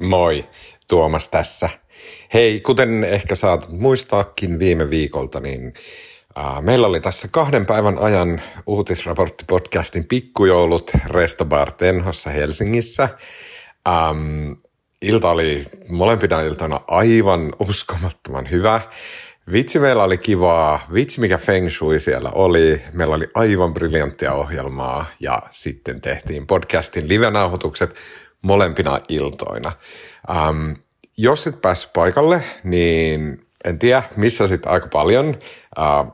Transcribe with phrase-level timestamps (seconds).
[0.00, 0.48] Moi,
[0.88, 1.68] Tuomas tässä.
[2.34, 5.74] Hei, kuten ehkä saatat muistaakin viime viikolta, niin
[6.38, 13.08] äh, meillä oli tässä kahden päivän ajan uutisraporttipodcastin pikkujoulut Restobar Tenhossa Helsingissä.
[13.88, 14.52] Ähm,
[15.02, 18.80] ilta oli molempina iltana aivan uskomattoman hyvä.
[19.52, 22.82] Vitsi meillä oli kivaa, vitsi mikä feng shui siellä oli.
[22.92, 27.94] Meillä oli aivan briljanttia ohjelmaa ja sitten tehtiin podcastin live-nauhoitukset
[28.42, 29.72] molempina iltoina.
[30.48, 30.76] Um,
[31.16, 35.36] jos et päässyt paikalle, niin en tiedä, missä sitten aika paljon.
[35.78, 36.12] Uh,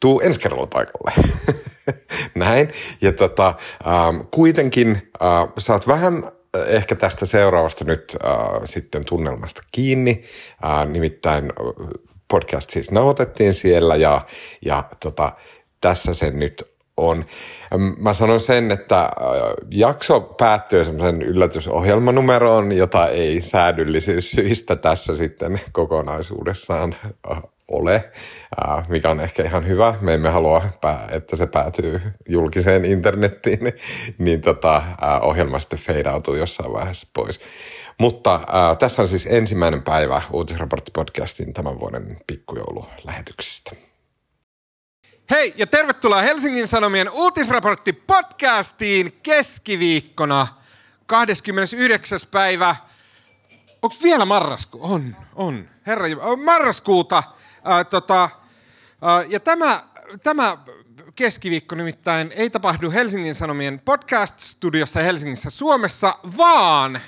[0.00, 1.12] tuu ensi kerralla paikalle.
[2.34, 2.68] Näin.
[3.00, 3.54] Ja tota,
[3.86, 6.30] um, kuitenkin uh, saat vähän
[6.66, 10.22] ehkä tästä seuraavasta nyt uh, sitten tunnelmasta kiinni.
[10.64, 11.52] Uh, nimittäin
[12.28, 14.26] podcast siis nauhoitettiin siellä ja,
[14.64, 15.32] ja tota,
[15.80, 17.24] tässä se nyt on.
[17.98, 19.10] Mä sanon sen, että
[19.70, 26.94] jakso päättyy semmoisen yllätysohjelmanumeroon, jota ei säädyllisyyssyistä tässä sitten kokonaisuudessaan
[27.68, 28.04] ole,
[28.88, 29.94] mikä on ehkä ihan hyvä.
[30.00, 30.62] Me emme halua,
[31.10, 33.60] että se päätyy julkiseen internettiin,
[34.18, 34.82] niin tota,
[35.22, 37.40] ohjelma sitten feidautuu jossain vaiheessa pois.
[37.98, 43.93] Mutta äh, tässä on siis ensimmäinen päivä Uutisraportti-podcastin tämän vuoden pikkujoululähetyksistä.
[45.30, 50.46] Hei ja tervetuloa Helsingin Sanomien uutisraportti podcastiin keskiviikkona
[51.06, 52.18] 29.
[52.30, 52.76] päivä.
[53.82, 54.78] Onko vielä marrasku?
[54.82, 55.68] On, on.
[55.86, 56.06] Herra,
[56.44, 57.22] marraskuuta.
[57.64, 58.30] Ää, tota,
[59.02, 59.82] ää, ja tämä,
[60.22, 60.58] tämä
[61.14, 67.00] keskiviikko nimittäin ei tapahdu Helsingin Sanomien podcast-studiossa Helsingissä Suomessa, vaan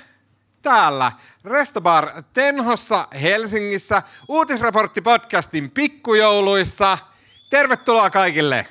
[0.61, 1.11] täällä
[1.45, 6.97] Restobar Tenhossa Helsingissä uutisraportti podcastin pikkujouluissa–
[7.49, 8.65] Tervetuloa kaikille!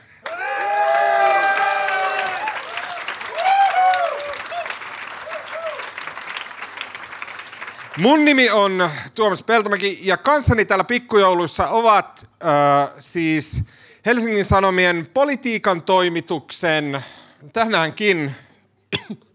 [7.98, 13.62] Mun nimi on Tuomas Peltomäki ja kanssani täällä pikkujouluissa ovat äh, siis
[14.06, 17.04] Helsingin Sanomien politiikan toimituksen
[17.52, 18.34] tänäänkin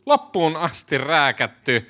[0.06, 1.88] loppuun asti rääkätty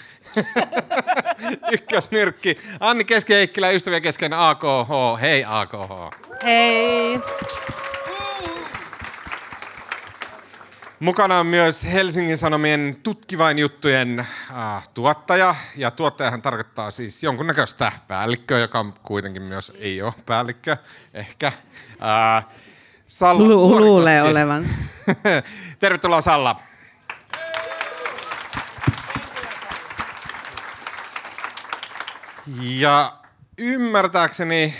[1.74, 5.22] ykkösnyrkki Anni Keski-Heikkilä, ystävien kesken AKH.
[5.22, 6.31] Hei AKH.
[6.44, 7.20] Hei.
[11.00, 15.56] Mukana on myös Helsingin Sanomien tutkivain juttujen äh, tuottaja.
[15.76, 20.78] Ja tuottajahan tarkoittaa siis jonkunnäköistä päällikköä, joka kuitenkin myös ei ole päällikkö,
[21.14, 21.48] ehkä.
[21.48, 22.46] Äh,
[23.08, 24.66] Salla Lu- luulee olevan.
[25.80, 26.56] Tervetuloa Salla.
[32.62, 33.14] Ja
[33.58, 34.76] ymmärtääkseni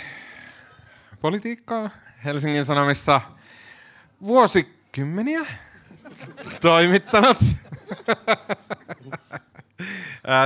[1.22, 1.90] politiikkaa
[2.24, 3.20] Helsingin Sanomissa
[4.22, 5.46] vuosikymmeniä
[6.60, 7.38] toimittanut.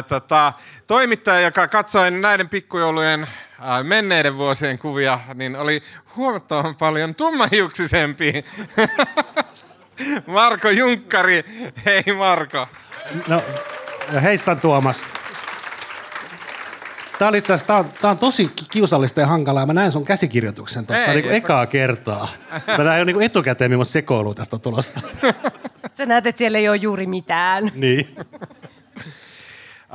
[0.09, 0.53] Tota,
[0.87, 3.27] toimittaja, joka katsoi näiden pikkujoulujen
[3.83, 5.83] menneiden vuosien kuvia, niin oli
[6.17, 8.45] huomattavan paljon tummahiuksisempi.
[10.27, 11.45] Marko Junkkari.
[11.85, 12.69] Hei Marko.
[13.29, 13.43] No,
[14.23, 15.03] heissan Tuomas.
[17.19, 19.67] Tämä on itse tämä on, tämä on tosi kiusallista ja hankalaa.
[19.67, 22.29] Mä näen sun käsikirjoituksen tuossa niin ekaa kertaa.
[22.79, 25.01] Mä näen jo niin etukäteen, millaista sekoilua tästä on tulossa.
[25.93, 27.71] Sä näet, että siellä ei ole juuri mitään.
[27.75, 28.17] Niin.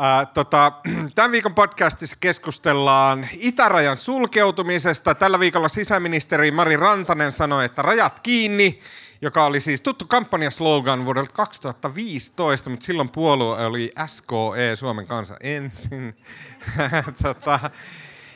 [0.04, 0.72] Äh, tota,
[1.16, 5.16] tämän viikon podcastissa keskustellaan itärajan sulkeutumisesta.
[5.16, 8.80] Tällä viikolla sisäministeri Mari Rantanen sanoi, että rajat kiinni
[9.22, 16.18] joka oli siis tuttu kampanjaslogan vuodelta 2015, mutta silloin puolue oli SKE, Suomen kansa ensin.
[17.24, 17.59] tota,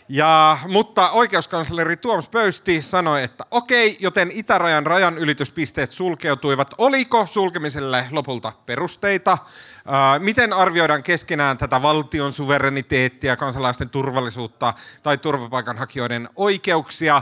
[0.09, 6.73] ja, mutta oikeuskansleri Tuomas Pöysti sanoi, että okei, joten itärajan rajan ylityspisteet sulkeutuivat.
[6.77, 9.37] Oliko sulkemiselle lopulta perusteita?
[9.85, 14.73] Ää, miten arvioidaan keskenään tätä valtion suvereniteettia, kansalaisten turvallisuutta
[15.03, 17.21] tai turvapaikanhakijoiden oikeuksia?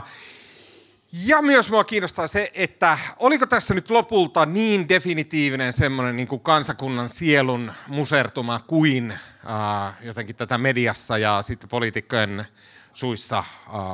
[1.22, 7.08] Ja myös mua kiinnostaa se, että oliko tässä nyt lopulta niin definitiivinen semmoinen niin kansakunnan
[7.08, 12.46] sielun musertuma kuin äh, jotenkin tätä mediassa ja sitten poliitikkojen
[12.92, 13.44] suissa äh,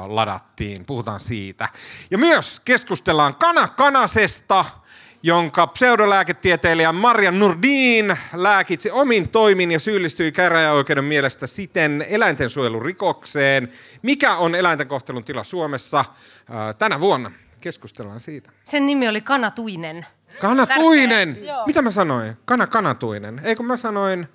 [0.07, 0.85] ladattiin.
[0.85, 1.69] Puhutaan siitä.
[2.11, 4.65] Ja myös keskustellaan kana kanasesta–
[5.23, 13.69] jonka pseudolääketieteilijä Marja Nurdin lääkitsi omin toimin ja syyllistyi käräjäoikeuden mielestä siten eläintensuojelurikokseen.
[14.03, 16.05] Mikä on eläinten kohtelun tila Suomessa
[16.79, 17.31] tänä vuonna?
[17.61, 18.51] Keskustellaan siitä.
[18.65, 20.07] Sen nimi oli Kanatuinen.
[20.41, 21.39] Kanatuinen!
[21.67, 22.37] Mitä mä sanoin?
[22.45, 23.41] Kana Kanatuinen.
[23.45, 24.29] Eikö mä sanoin...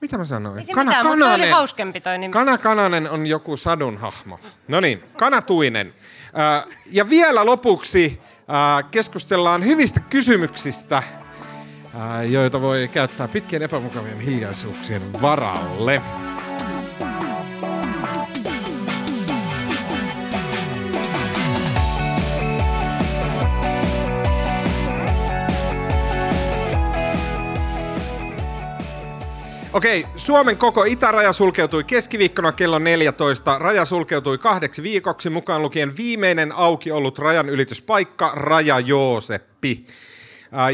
[0.00, 0.58] Mitä mä sanoin?
[0.58, 1.34] Ei Kana mitään, Kananen.
[1.34, 2.32] oli hauskempi toi nimi.
[2.32, 4.40] Kana Kananen on joku sadun hahmo.
[4.68, 5.94] No niin, Kanatuinen.
[6.86, 8.20] Ja vielä lopuksi
[8.90, 11.02] keskustellaan hyvistä kysymyksistä
[12.28, 16.02] joita voi käyttää pitkien epämukavien hiljaisuuksien varalle.
[29.76, 33.58] Okei, Suomen koko itäraja sulkeutui keskiviikkona kello 14.
[33.58, 39.86] Raja sulkeutui kahdeksi viikoksi, mukaan lukien viimeinen auki ollut rajan ylityspaikka Raja Jooseppi.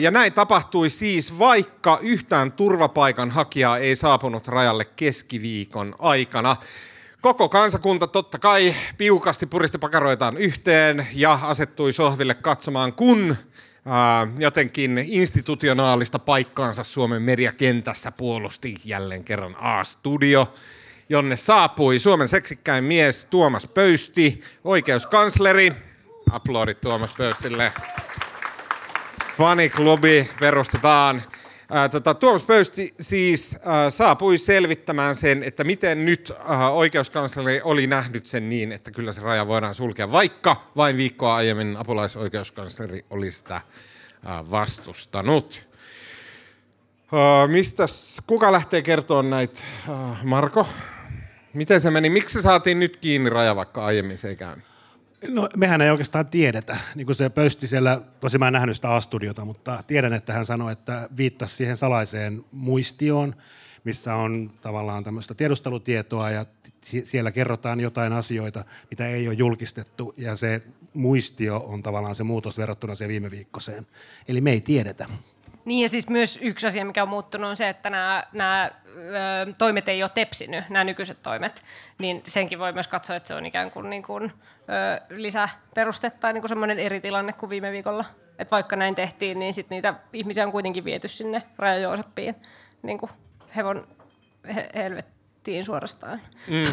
[0.00, 6.56] Ja näin tapahtui siis, vaikka yhtään turvapaikan hakijaa ei saapunut rajalle keskiviikon aikana.
[7.20, 13.36] Koko kansakunta totta kai piukasti puristi pakaroitaan yhteen ja asettui sohville katsomaan, kun
[14.38, 20.54] jotenkin institutionaalista paikkaansa Suomen mediakentässä puolusti jälleen kerran A-studio,
[21.08, 25.72] jonne saapui Suomen seksikkäin mies Tuomas Pöysti, oikeuskansleri.
[26.30, 27.72] Aplodit Tuomas Pöystille.
[29.36, 31.22] Faniklubi perustetaan.
[31.90, 38.26] Tota, Tuomas Pöysti siis ää, saapui selvittämään sen, että miten nyt ää, oikeuskansleri oli nähnyt
[38.26, 43.60] sen niin, että kyllä se raja voidaan sulkea, vaikka vain viikkoa aiemmin apulaisoikeuskansleri oli sitä
[44.24, 45.68] ää, vastustanut.
[47.12, 49.60] Ää, mistäs, kuka lähtee kertomaan näitä?
[49.88, 50.68] Ää, Marko?
[51.52, 52.10] Miten se meni?
[52.10, 54.71] Miksi se saatiin nyt kiinni raja, vaikka aiemmin se ei käynyt?
[55.28, 56.76] No mehän ei oikeastaan tiedetä.
[56.94, 60.46] Niin kuin se pöysti siellä, tosi mä en nähnyt sitä A-studiota, mutta tiedän, että hän
[60.46, 63.34] sanoi, että viittasi siihen salaiseen muistioon,
[63.84, 66.46] missä on tavallaan tämmöistä tiedustelutietoa ja
[67.04, 70.62] siellä kerrotaan jotain asioita, mitä ei ole julkistettu ja se
[70.94, 73.86] muistio on tavallaan se muutos verrattuna siihen viime viikkoiseen.
[74.28, 75.06] Eli me ei tiedetä.
[75.64, 78.70] Niin ja siis myös yksi asia, mikä on muuttunut, on se, että nämä, nämä
[79.58, 81.62] toimet ei ole tepsinyt, nämä nykyiset toimet.
[81.98, 86.32] Niin senkin voi myös katsoa, että se on ikään kuin, niin kuin ö, lisäperuste tai
[86.32, 88.04] niin kuin semmoinen eri tilanne kuin viime viikolla.
[88.38, 92.36] Et vaikka näin tehtiin, niin sit niitä ihmisiä on kuitenkin viety sinne Raja Jooseppiin
[92.82, 93.10] niin kuin
[93.56, 93.86] hevon
[94.54, 95.06] he, helvet,
[95.42, 96.20] tiin suorastaan.
[96.48, 96.64] Mm.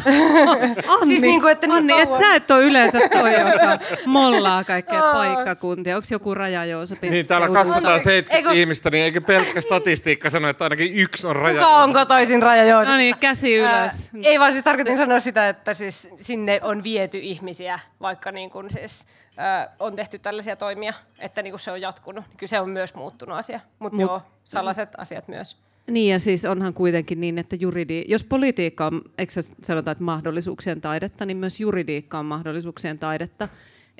[0.92, 4.64] Anni, siis niin kuin, että niin Anni et sä et ole yleensä toi, joka mollaa
[4.64, 5.96] kaikkea paikkakuntia.
[5.96, 8.52] Onko joku raja Joosepin Niin, täällä on 270 Eikö...
[8.52, 12.64] ihmistä, niin eikö pelkkä statistiikka sano, että ainakin yksi on raja Kuka on kotoisin raja
[12.64, 12.92] Joosep?
[12.92, 14.10] No niin, käsi ylös.
[14.14, 18.50] Ää, ei vaan siis tarkoitin sanoa sitä, että siis sinne on viety ihmisiä, vaikka niin
[18.50, 19.06] kuin siis,
[19.38, 22.24] äh, on tehty tällaisia toimia, että niin kuin se on jatkunut.
[22.36, 25.69] Kyllä se on myös muuttunut asia, mutta Mut, joo, sellaiset asiat myös.
[25.90, 29.32] Niin ja siis onhan kuitenkin niin, että juridi, jos politiikka on, eikö
[29.62, 33.48] sanota, että mahdollisuuksien taidetta, niin myös juridiikka on mahdollisuuksien taidetta.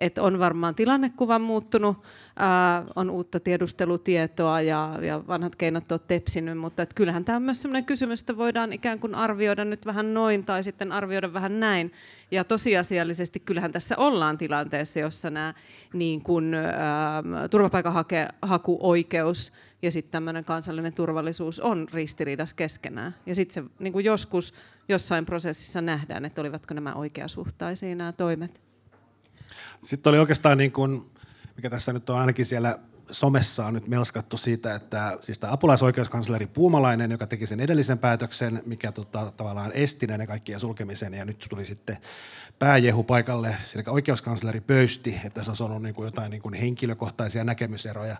[0.00, 2.05] Että on varmaan tilannekuva muuttunut,
[2.37, 7.43] ää, on uutta tiedustelutietoa ja, ja vanhat keinot on tepsinyt, mutta et kyllähän tämä on
[7.43, 11.61] myös sellainen kysymys, että voidaan ikään kuin arvioida nyt vähän noin tai sitten arvioida vähän
[11.61, 11.93] näin.
[12.31, 15.55] Ja tosiasiallisesti kyllähän tässä ollaan tilanteessa, jossa nämä
[15.93, 23.14] niin kuin, ää, turvapaikanhakuoikeus ja sitten tämmöinen kansallinen turvallisuus on ristiriidassa keskenään.
[23.26, 24.55] Ja sitten se niin joskus
[24.88, 28.69] jossain prosessissa nähdään, että olivatko nämä oikeasuhtaisia nämä toimet.
[29.82, 31.11] Sitten oli oikeastaan, niin kuin,
[31.56, 32.79] mikä tässä nyt on ainakin siellä
[33.11, 38.62] somessa on nyt melskattu siitä, että siis tämä apulaisoikeuskansleri Puumalainen, joka teki sen edellisen päätöksen,
[38.67, 41.97] mikä tota, tavallaan esti näiden kaikkien sulkemisen, ja nyt tuli sitten
[42.59, 47.44] pääjehu paikalle, eli oikeuskansleri pöysti, että se on ollut niin kuin jotain niin kuin henkilökohtaisia
[47.44, 48.17] näkemyseroja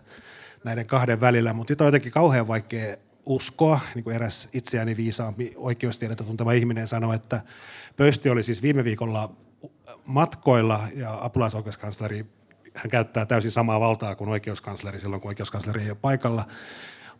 [0.63, 5.53] näiden kahden välillä, mutta sitten on jotenkin kauhean vaikea uskoa, niin kuin eräs itseäni viisaampi
[5.55, 7.41] oikeustiedettä tunteva ihminen sanoi, että
[7.97, 9.35] Pöysti oli siis viime viikolla
[10.05, 12.25] matkoilla ja apulaisoikeuskansleri,
[12.73, 16.45] hän käyttää täysin samaa valtaa kuin oikeuskansleri silloin, kun oikeuskansleri ei ole paikalla,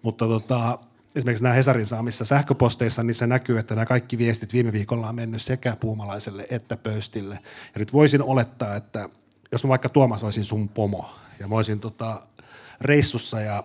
[0.02, 0.80] mutta tota,
[1.16, 5.16] esimerkiksi nämä Hesarin saamissa sähköposteissa, niin se näkyy, että nämä kaikki viestit viime viikolla on
[5.16, 7.40] mennyt sekä puumalaiselle että pöystille.
[7.74, 9.10] Ja nyt voisin olettaa, että
[9.52, 11.10] jos mä vaikka Tuomas olisin sun pomo,
[11.40, 12.20] ja mä olisin tota,
[12.82, 13.64] reissussa ja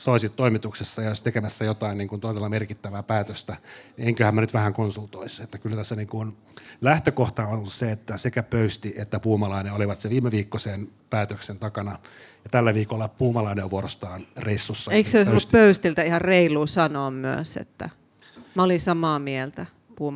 [0.00, 3.56] soisit toimituksessa ja olisi tekemässä jotain niin kuin todella merkittävää päätöstä,
[3.96, 5.42] niin enköhän mä nyt vähän konsultoisi.
[5.42, 6.36] Että kyllä tässä niin kuin
[6.80, 11.90] lähtökohta on ollut se, että sekä Pöysti että Puumalainen olivat se viime viikkoisen päätöksen takana.
[12.44, 14.92] Ja tällä viikolla Puumalainen on vuorostaan reissussa.
[14.92, 17.90] Eikö se olisi ollut Pöystiltä ihan reilu sanoa myös, että
[18.54, 19.66] mä olin samaa mieltä?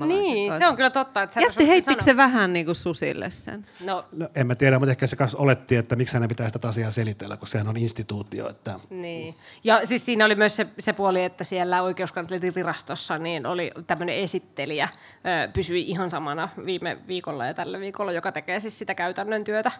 [0.06, 0.66] Niin, kanssa.
[0.66, 1.22] se on kyllä totta.
[1.22, 3.66] Että Jätti heittikö se vähän niin kuin susille sen?
[3.84, 4.04] No.
[4.12, 4.28] no.
[4.34, 7.36] en mä tiedä, mutta ehkä se kanssa oletti, että miksi hänen pitäisi tätä asiaa selitellä,
[7.36, 8.50] kun sehän on instituutio.
[8.50, 8.80] Että...
[8.90, 9.34] Niin.
[9.64, 14.16] Ja siis siinä oli myös se, se puoli, että siellä oikeuskanslerin virastossa niin oli tämmöinen
[14.16, 14.88] esittelijä,
[15.52, 19.70] pysyi ihan samana viime viikolla ja tällä viikolla, joka tekee siis sitä käytännön työtä.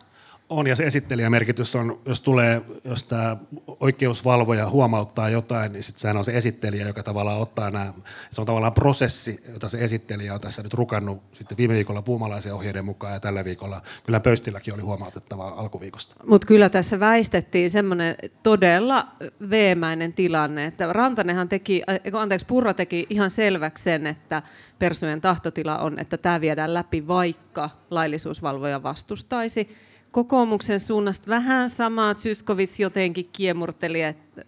[0.49, 3.37] On, ja se esittelijämerkitys on, jos tulee, jos tämä
[3.81, 7.93] oikeusvalvoja huomauttaa jotain, niin sitten sehän on se esittelijä, joka tavallaan ottaa nämä,
[8.31, 12.55] se on tavallaan prosessi, jota se esittelijä on tässä nyt rukannut sitten viime viikolla puumalaisen
[12.55, 13.83] ohjeiden mukaan ja tällä viikolla.
[14.07, 16.15] Kyllä Pöystilläkin oli huomautettavaa alkuviikosta.
[16.27, 19.07] Mutta kyllä tässä väistettiin semmoinen todella
[19.51, 21.83] veemäinen tilanne, että Rantanenhan teki,
[22.13, 24.43] anteeksi, Purra teki ihan selväksi sen, että
[24.79, 29.69] Persujen tahtotila on, että tämä viedään läpi, vaikka laillisuusvalvoja vastustaisi
[30.15, 34.43] kokoomuksen suunnasta vähän samaa Zyskovic jotenkin kiemurteli että,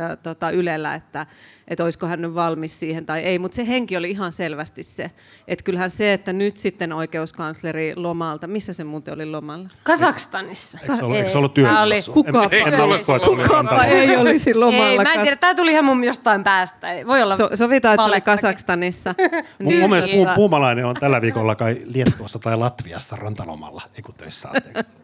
[0.00, 1.26] ää, tota, Ylellä, että,
[1.68, 5.10] että olisiko hän nyt valmis siihen tai ei, mutta se henki oli ihan selvästi se,
[5.48, 9.68] että kyllähän se, että nyt sitten oikeuskansleri lomalta, missä se muuten oli lomalla?
[9.82, 10.78] Kazakstanissa.
[10.82, 11.20] Eikö se ollut, Ei.
[11.20, 12.02] eikö se ollut Tää oli-?
[12.12, 14.88] Kukapa En, en ei- usko, että ei olisi lomalla.
[14.90, 16.92] Ei, mä en tiedä, tämä tuli ihan mun jostain päästä.
[16.92, 18.36] Ei, Voi olla So, sovitaan, että se oli valettakin.
[18.36, 19.14] Kazakstanissa.
[19.62, 24.14] Mun, mun mielestä puu, puumalainen on tällä viikolla kai Liettuassa tai Latviassa rantalomalla, ei kun
[24.14, 24.97] töissä, anteeksi.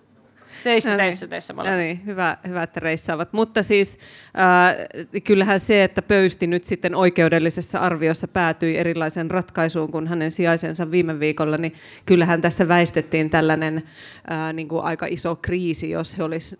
[0.65, 1.05] Töissä, No niin.
[1.05, 1.53] töissä, töissä.
[1.53, 1.81] No molemmat.
[1.81, 3.33] niin, hyvä, hyvä, että reissaavat.
[3.33, 3.99] Mutta siis
[4.39, 10.91] äh, kyllähän se, että Pöysti nyt sitten oikeudellisessa arviossa päätyi erilaiseen ratkaisuun kuin hänen sijaisensa
[10.91, 11.75] viime viikolla, niin
[12.07, 16.59] kyllähän tässä väistettiin tällainen äh, niin kuin aika iso kriisi, jos he olisi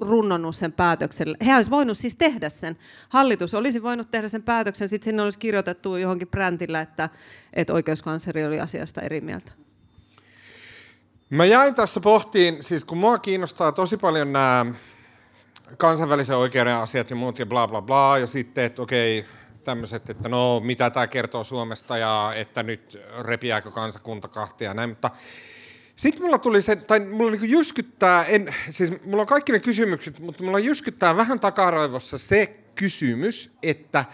[0.00, 1.36] runnonnut sen päätöksen.
[1.46, 2.76] He olisi voinut siis tehdä sen.
[3.08, 7.08] Hallitus olisi voinut tehdä sen päätöksen, sitten sinne olisi kirjoitettu johonkin brändillä, että,
[7.52, 9.52] että oikeuskansleri oli asiasta eri mieltä.
[11.30, 14.66] Mä jäin tässä pohtiin, siis kun mua kiinnostaa tosi paljon nämä
[15.76, 19.24] kansainvälisen oikeuden asiat ja muut ja bla bla bla, ja sitten, että okei,
[19.64, 24.88] tämmöiset, että no mitä tämä kertoo Suomesta ja että nyt repiääkö kansakunta kahtia ja näin,
[24.88, 25.10] mutta
[25.96, 30.18] sitten mulla tuli se, tai mulla niinku jyskyttää, en, siis mulla on kaikki ne kysymykset,
[30.18, 34.04] mutta mulla jyskyttää vähän takaraivossa se kysymys, että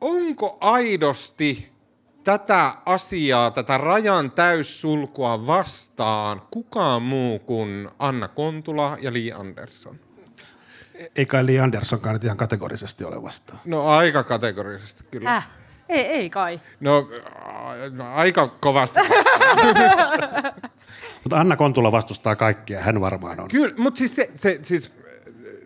[0.00, 1.75] onko aidosti
[2.26, 10.00] tätä asiaa, tätä rajan täyssulkua vastaan kukaan muu kuin Anna Kontula ja Li Andersson?
[11.16, 13.60] Ei kai Li Anderssonkaan nyt ihan kategorisesti ole vastaan.
[13.64, 15.30] No aika kategorisesti kyllä.
[15.30, 15.48] Häh?
[15.88, 16.60] Ei, ei kai.
[16.80, 17.08] No,
[18.00, 19.00] a- aika kovasti.
[21.22, 23.48] Mutta Anna Kontula vastustaa kaikkia, hän varmaan on.
[23.48, 24.96] Kyllä, mutta siis se, se, siis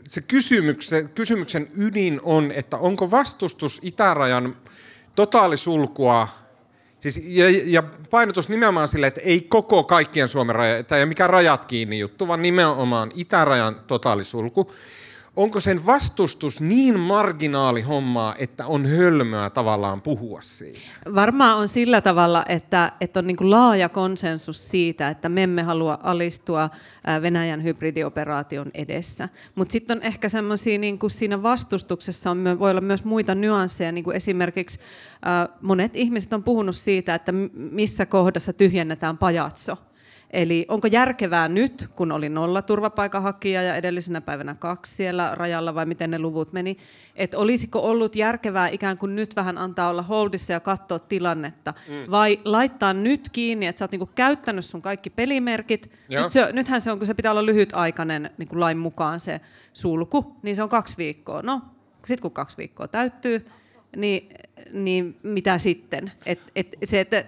[0.09, 4.57] se kysymyksen, kysymyksen ydin on, että onko vastustus itärajan
[5.15, 6.29] totaalisulkua,
[7.01, 11.65] siis, ja, ja painotus nimenomaan sille, että ei koko kaikkien Suomen raja, ole mikään rajat
[11.65, 14.73] kiinni juttu, vaan nimenomaan itärajan totaalisulku.
[15.41, 20.79] Onko sen vastustus niin marginaali hommaa, että on hölmöä tavallaan puhua siitä?
[21.15, 25.63] Varmaan on sillä tavalla, että, että on niin kuin laaja konsensus siitä, että me emme
[25.63, 26.71] halua alistua
[27.23, 29.29] Venäjän hybridioperaation edessä.
[29.55, 33.93] Mutta sitten on ehkä semmoisia, niin kuin siinä vastustuksessa on, voi olla myös muita nyansseja,
[33.93, 34.81] niin kuin esimerkiksi
[35.61, 39.77] monet ihmiset on puhunut siitä, että missä kohdassa tyhjennetään pajatso.
[40.33, 45.87] Eli onko järkevää nyt, kun oli nolla turvapaikanhakija ja edellisenä päivänä kaksi siellä rajalla, vai
[45.87, 46.77] miten ne luvut meni,
[47.17, 52.11] että olisiko ollut järkevää ikään kuin nyt vähän antaa olla holdissa ja katsoa tilannetta, mm.
[52.11, 56.23] vai laittaa nyt kiinni, että sä oot niinku käyttänyt sun kaikki pelimerkit, Joo.
[56.23, 59.41] nyt se, nythän se on, kun se pitää olla lyhytaikainen niin kuin lain mukaan se
[59.73, 61.43] sulku, niin se on kaksi viikkoa.
[61.43, 61.61] No,
[62.07, 63.47] sitten kun kaksi viikkoa täyttyy,
[63.97, 64.29] niin,
[64.73, 66.13] niin mitä sitten?
[66.27, 67.25] Et, et se, että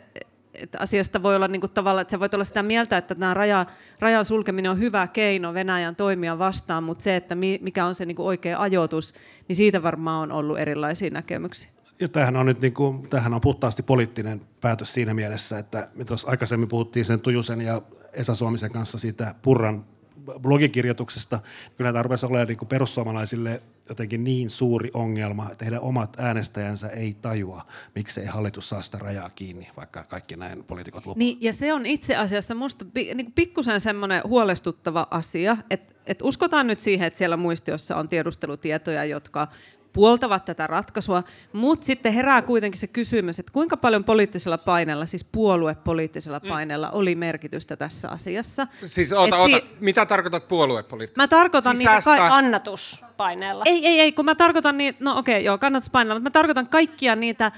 [0.54, 3.34] että asiasta voi olla niin kuin tavallaan, että sä voit olla sitä mieltä, että tämä
[3.34, 3.66] raja,
[3.98, 8.06] rajan sulkeminen on hyvä keino Venäjän toimia vastaan, mutta se, että mi- mikä on se
[8.06, 9.14] niin kuin oikea ajoitus,
[9.48, 11.70] niin siitä varmaan on ollut erilaisia näkemyksiä.
[12.00, 16.04] Ja tämähän on nyt niin kuin, tämähän on puhtaasti poliittinen päätös siinä mielessä, että me
[16.04, 17.82] tuossa aikaisemmin puhuttiin sen Tujusen ja
[18.12, 19.84] Esa Suomisen kanssa siitä Purran
[20.38, 21.40] blogikirjoituksesta.
[21.76, 27.16] Kyllä tämä rupesi olemaan niin perussuomalaisille jotenkin niin suuri ongelma, että heidän omat äänestäjänsä ei
[27.20, 31.18] tajua, miksei hallitus saa sitä rajaa kiinni, vaikka kaikki näin poliitikot lupaavat.
[31.18, 36.66] Niin, ja se on itse asiassa minusta niin pikkusen semmoinen huolestuttava asia, että et uskotaan
[36.66, 39.48] nyt siihen, että siellä muistiossa on tiedustelutietoja, jotka
[39.92, 41.22] puoltavat tätä ratkaisua,
[41.52, 47.14] mutta sitten herää kuitenkin se kysymys, että kuinka paljon poliittisella paineella, siis puoluepoliittisella paineella oli
[47.14, 48.66] merkitystä tässä asiassa.
[48.84, 51.20] Siis oota, oota, si- mitä tarkoitat puoluepoliittisesti?
[51.20, 53.64] Mä tarkoitan niitä Sisäistä- ka- Kannatuspaineella.
[53.66, 57.16] ei, ei, ei, kun mä tarkoitan niin, no okei, joo, kannatuspainella, mutta mä tarkoitan kaikkia
[57.16, 57.52] niitä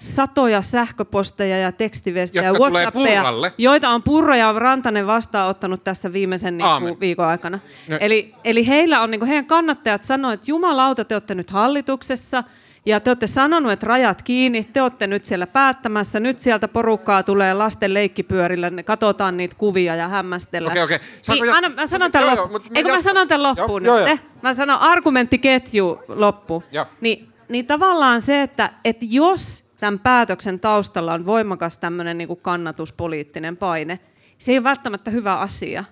[0.00, 3.24] satoja sähköposteja ja tekstiviestejä ja Whatsappeja,
[3.58, 7.58] joita on Purra ja Rantanen vastaanottanut tässä viimeisen niin kuin, viikon aikana.
[7.88, 7.96] No.
[8.00, 12.44] Eli, eli heillä on, niin kuin, heidän kannattajat sanoivat, että jumalauta, te olette nyt hallituksessa,
[12.86, 17.22] ja te olette sanonut, että rajat kiinni, te olette nyt siellä päättämässä, nyt sieltä porukkaa
[17.22, 20.72] tulee lasten leikkipyörillä, ne katsotaan niitä kuvia ja hämmästellään.
[20.72, 20.98] Okei, okei.
[21.28, 23.98] Niin, jo- anna, mä sanon tämän Joo, joo, Eikö mä sanon tämän Joo, loppuun joo,
[23.98, 24.06] nyt?
[24.06, 24.14] joo.
[24.14, 24.20] Eh?
[24.42, 26.64] Mä sanon argumenttiketju loppu.
[26.72, 26.86] Joo.
[27.00, 32.40] Niin, niin tavallaan se, että, että jos tämän päätöksen taustalla on voimakas tämmöinen niin kuin
[32.40, 33.98] kannatuspoliittinen paine,
[34.38, 35.84] se ei ole välttämättä hyvä asia.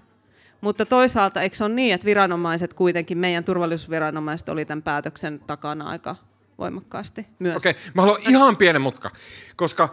[0.60, 5.88] Mutta toisaalta eikö se ole niin, että viranomaiset kuitenkin, meidän turvallisuusviranomaiset oli tämän päätöksen takana
[5.88, 6.16] aika
[6.58, 7.56] voimakkaasti myös.
[7.56, 9.10] Okei, okay, mä haluan ihan pienen mutka,
[9.56, 9.88] koska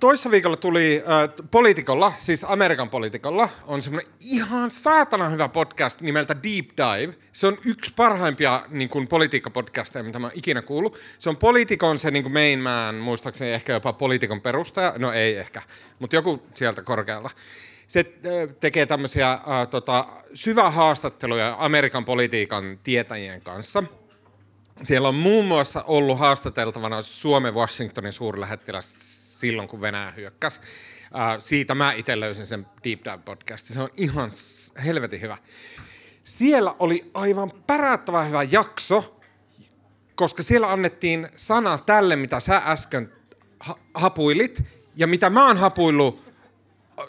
[0.00, 6.36] toissa viikolla tuli äh, poliitikolla, siis Amerikan poliitikolla, on semmoinen ihan saatana hyvä podcast nimeltä
[6.42, 7.14] Deep Dive.
[7.32, 10.98] Se on yksi parhaimpia niin kuin, politiikkapodcasteja, mitä mä oon ikinä kuullut.
[11.18, 15.36] Se on poliitikon se niin kuin main man, muistaakseni ehkä jopa poliitikon perustaja, no ei
[15.36, 15.62] ehkä,
[15.98, 17.30] mutta joku sieltä korkealta
[17.86, 18.04] se
[18.60, 23.82] tekee tämmöisiä äh, tota, syvähaastatteluja Amerikan politiikan tietäjien kanssa–
[24.84, 30.60] siellä on muun muassa ollut haastateltavana Suomen Washingtonin suurlähettiläs silloin, kun Venäjä hyökkäsi.
[30.60, 33.74] Uh, siitä mä itse löysin sen Deep Dive podcastin.
[33.74, 34.30] Se on ihan
[34.84, 35.36] helvetin hyvä.
[36.24, 39.20] Siellä oli aivan pärättävän hyvä jakso,
[40.14, 43.12] koska siellä annettiin sana tälle, mitä sä äsken
[43.60, 44.64] ha- hapuilit,
[44.96, 46.30] ja mitä mä oon hapuillut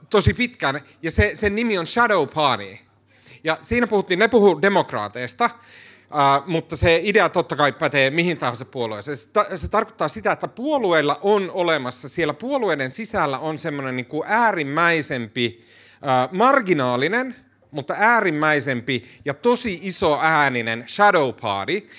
[0.10, 2.78] tosi pitkään, ja se, sen nimi on Shadow Party.
[3.44, 5.50] Ja siinä puhuttiin, ne puhuu demokraateista,
[6.46, 9.18] Mutta se idea totta kai pätee mihin tahansa puolueeseen.
[9.18, 14.06] Se, ta- se tarkoittaa sitä, että puolueilla on olemassa, siellä puolueiden sisällä on semmoinen niin
[14.06, 15.66] kuin äärimmäisempi,
[15.96, 17.36] uh, marginaalinen,
[17.72, 21.90] mutta äärimmäisempi ja tosi iso ääninen shadow party,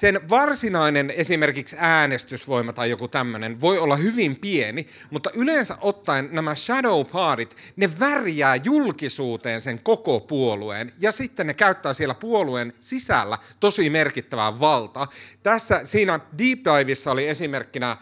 [0.00, 6.54] sen varsinainen esimerkiksi äänestysvoima tai joku tämmöinen voi olla hyvin pieni, mutta yleensä ottaen nämä
[6.54, 13.38] shadow partit, ne värjää julkisuuteen sen koko puolueen ja sitten ne käyttää siellä puolueen sisällä
[13.60, 15.10] tosi merkittävää valtaa.
[15.42, 17.98] Tässä siinä Deep Diveissa oli esimerkkinä äh,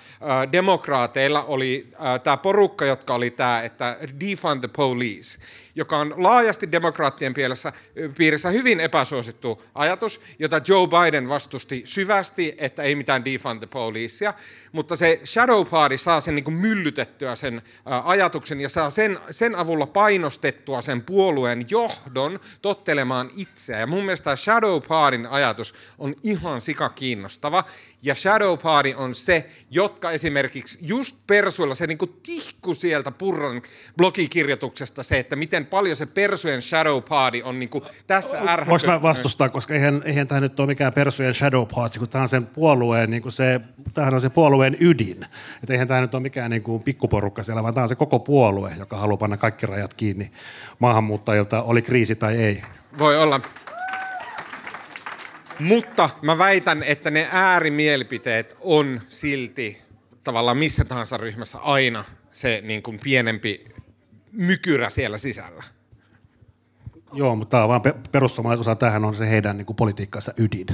[0.52, 5.38] demokraateilla oli äh, tämä porukka, jotka oli tämä, että defund the police
[5.78, 7.72] joka on laajasti demokraattien piirissä,
[8.16, 14.34] piirissä hyvin epäsuosittu ajatus, jota Joe Biden vastusti syvästi, että ei mitään defund the policea,
[14.72, 17.62] mutta se shadow party saa sen niin kuin myllytettyä sen
[18.04, 23.78] ajatuksen ja saa sen, sen avulla painostettua sen puolueen johdon tottelemaan itseä.
[23.78, 27.64] Ja mun mielestä shadow partyn ajatus on ihan sika kiinnostava.
[28.02, 33.62] Ja shadow party on se, jotka esimerkiksi just persuilla, se niin kuin tihku sieltä Purran
[33.96, 38.70] blogikirjoituksesta se, että miten paljon se persujen shadow party on niin kuin tässä ärhäkö...
[38.70, 42.22] Voinko mä vastustaa, koska eihän, eihän tämä nyt ole mikään persujen shadow party, kun tämä
[42.22, 43.60] on sen puolueen, niin kuin se,
[43.94, 45.26] tämähän on se puolueen ydin.
[45.62, 48.18] Että eihän tämä nyt ole mikään niin kuin pikkuporukka siellä, vaan tämä on se koko
[48.18, 50.32] puolue, joka haluaa panna kaikki rajat kiinni
[50.78, 52.62] maahanmuuttajilta, oli kriisi tai ei.
[52.98, 53.40] Voi olla.
[55.58, 59.82] Mutta mä väitän, että ne äärimielipiteet on silti
[60.24, 63.64] tavallaan missä tahansa ryhmässä aina se niin kuin pienempi
[64.32, 65.64] mykyrä siellä sisällä.
[67.12, 70.66] Joo, mutta tämä on vaan perussuomalaiset osa tähän on se heidän niin kuin politiikkansa ydin.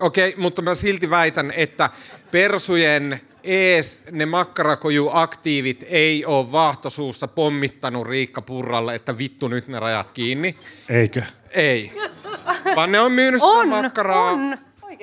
[0.00, 1.90] Okei, okay, mutta mä silti väitän, että
[2.30, 10.12] persujen ees ne makkarakoju-aktiivit ei ole vaahtosuussa pommittanut Riikka Purralle, että vittu nyt ne rajat
[10.12, 10.58] kiinni.
[10.88, 11.22] Eikö?
[11.50, 11.92] Ei.
[12.76, 14.30] Vaan ne on myynyt sitä On, makkaraa.
[14.30, 14.58] on.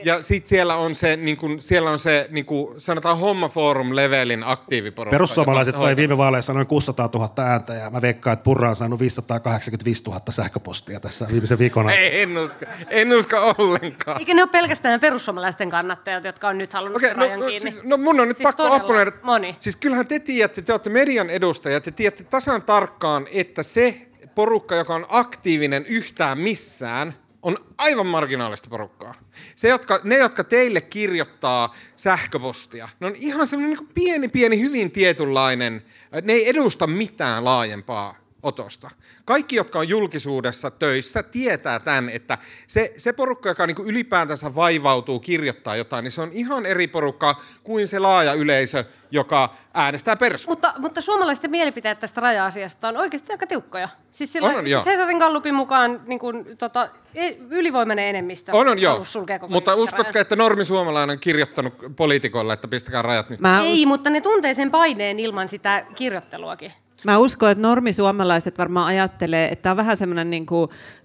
[0.05, 5.13] Ja sitten siellä on se, niin kun, siellä on se niin kun, sanotaan hommaforum-levelin aktiiviporukka.
[5.13, 8.99] Perussuomalaiset sai viime vaaleissa noin 600 000 ääntä ja mä veikkaan, että Purra on saanut
[8.99, 12.05] 585 000 sähköpostia tässä viimeisen viikon aikana.
[12.05, 14.19] Ei, en usko, en usko ollenkaan.
[14.19, 17.49] Eikä ne ole pelkästään perussuomalaisten kannattajat, jotka on nyt halunnut Okei, okay, rajan no, no,
[17.49, 17.71] kiinni.
[17.71, 19.11] siis, no mun on nyt Siis pakko todella opponoida.
[19.23, 19.55] moni.
[19.59, 24.75] Siis kyllähän te tiedätte, te olette median edustajat, te tiedätte tasan tarkkaan, että se porukka,
[24.75, 29.13] joka on aktiivinen yhtään missään, on aivan marginaalista porukkaa.
[29.55, 34.91] Se, jotka, ne, jotka teille kirjoittaa sähköpostia, ne on ihan semmoinen niin pieni, pieni, hyvin
[34.91, 35.85] tietynlainen,
[36.21, 38.89] ne ei edusta mitään laajempaa otosta.
[39.25, 45.19] Kaikki, jotka on julkisuudessa töissä, tietää tämän, että se, se porukka, joka niin ylipäätänsä vaivautuu
[45.19, 50.51] kirjoittaa jotain, niin se on ihan eri porukka kuin se laaja yleisö, joka äänestää persua.
[50.51, 53.89] Mutta, mutta suomalaisten mielipiteet tästä raja-asiasta on oikeasti aika tiukkoja.
[54.11, 54.83] Siis sillä, On, on, joo.
[54.83, 59.05] Cesarin Gallupin mukaan niin kuin, tota, e- ylivoimainen enemmistö On, on, joo.
[59.05, 63.39] sulkea koko Mutta uskotko, että normi suomalainen on kirjoittanut poliitikolle, että pistäkää rajat nyt?
[63.39, 66.71] Mä, Ei, mutta ne tuntee sen paineen ilman sitä kirjoitteluakin.
[67.05, 70.45] Mä uskon, että normisuomalaiset varmaan ajattelee, että tämä on vähän semmoinen niin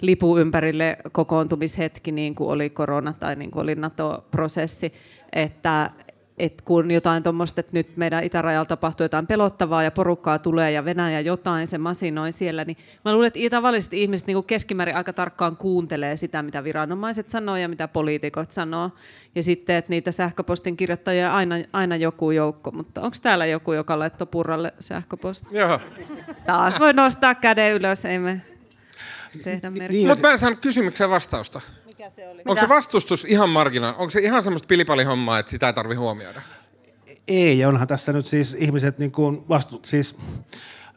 [0.00, 4.92] lipu ympärille kokoontumishetki, niin kuin oli korona tai niin kuin oli NATO-prosessi,
[5.32, 5.90] että,
[6.38, 10.84] että kun jotain tuommoista, että nyt meidän itärajalla tapahtuu jotain pelottavaa ja porukkaa tulee ja
[10.84, 15.56] Venäjä jotain, se masinoi siellä, niin mä luulen, että tavalliset ihmiset niin keskimäärin aika tarkkaan
[15.56, 18.90] kuuntelee sitä, mitä viranomaiset sanoo ja mitä poliitikot sanoo.
[19.34, 23.72] Ja sitten, että niitä sähköpostin kirjoittajia on aina, aina joku joukko, mutta onko täällä joku,
[23.72, 25.60] joka laittoi Purralle sähköpostia?
[25.60, 25.80] Joo.
[26.46, 28.40] Taas voi nostaa käden ylös, ei me
[29.44, 29.88] tehdä merkkiä.
[29.88, 31.60] Niin, Mutta mä en saanut kysymykseen vastausta.
[31.98, 32.42] Mikä se oli?
[32.46, 33.90] Onko se vastustus ihan marginaa?
[33.92, 36.40] Onko se ihan semmoista pilipalihommaa, että sitä ei tarvi huomioida?
[37.28, 40.16] Ei, ja onhan tässä nyt siis ihmiset niin kuin vastu, siis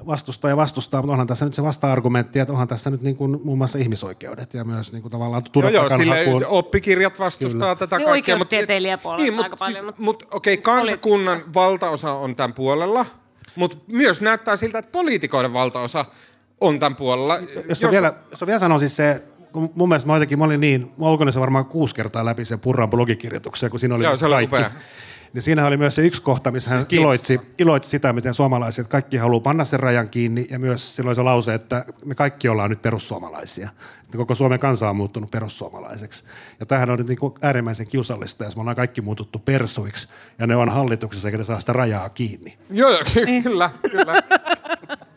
[0.08, 3.40] vastustaa ja vastustaa, mutta onhan tässä nyt se vasta-argumentti, että onhan tässä nyt niin kuin
[3.44, 6.46] muun muassa ihmisoikeudet ja myös niin kuin tavallaan Joo, joo, sille turvapaikanhakuun.
[6.46, 7.76] oppikirjat vastustaa Kyllä.
[7.76, 8.36] tätä Niin kaikkea.
[8.36, 13.06] oikeustieteilijäpuolelta niin, aika mutta paljon, Siis, mutta- mut, okei, kansakunnan valtaosa on tämän puolella,
[13.56, 16.06] mutta myös näyttää siltä, että poliitikoiden valtaosa
[16.62, 17.38] on tämän puolella.
[17.70, 20.62] Jos, jos, vielä, jos vielä sanon siis se, kun mun mielestä mä jotenkin, mä olin
[20.62, 24.16] niin, mä olin se varmaan kuusi kertaa läpi sen Purran blogikirjoituksen, kun siinä oli Joo,
[24.16, 24.56] se oli kaikki.
[24.56, 24.72] upea.
[25.34, 28.88] Niin siinä oli myös se yksi kohta, missä hän Siis iloitsi, iloitsi sitä, miten suomalaiset
[28.88, 32.70] kaikki haluaa panna sen rajan kiinni, ja myös silloin se lause, että me kaikki ollaan
[32.70, 33.70] nyt perussuomalaisia.
[34.04, 36.24] Että koko Suomen kansa on muuttunut perussuomalaiseksi.
[36.60, 40.08] Ja tämähän on nyt niin kuin äärimmäisen kiusallista, jos me ollaan kaikki muututtu persuiksi,
[40.40, 42.58] ja ne on hallituksessa, eikä ne saa sitä rajaa kiinni.
[42.70, 44.14] Joo, joo, ky- kyllä, kyllä.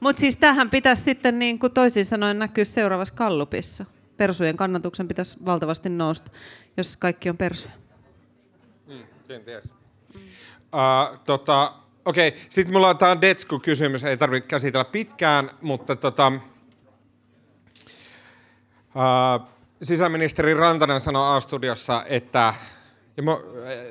[0.00, 3.84] Mutta siis tähän pitäisi sitten niin kuin toisin sanoen näkyä seuraavassa kallupissa.
[4.16, 6.30] Persujen kannatuksen pitäisi valtavasti nousta,
[6.76, 7.72] jos kaikki on persuja.
[9.28, 9.72] Kenties.
[10.14, 11.72] Uh, tota,
[12.04, 12.40] Okei, okay.
[12.48, 16.32] sitten mulla on tämä Detsku-kysymys, ei tarvitse käsitellä pitkään, mutta tota,
[18.94, 19.48] uh,
[19.82, 22.54] sisäministeri Rantanen sanoi A-studiossa, että,
[23.18, 23.36] ja mä,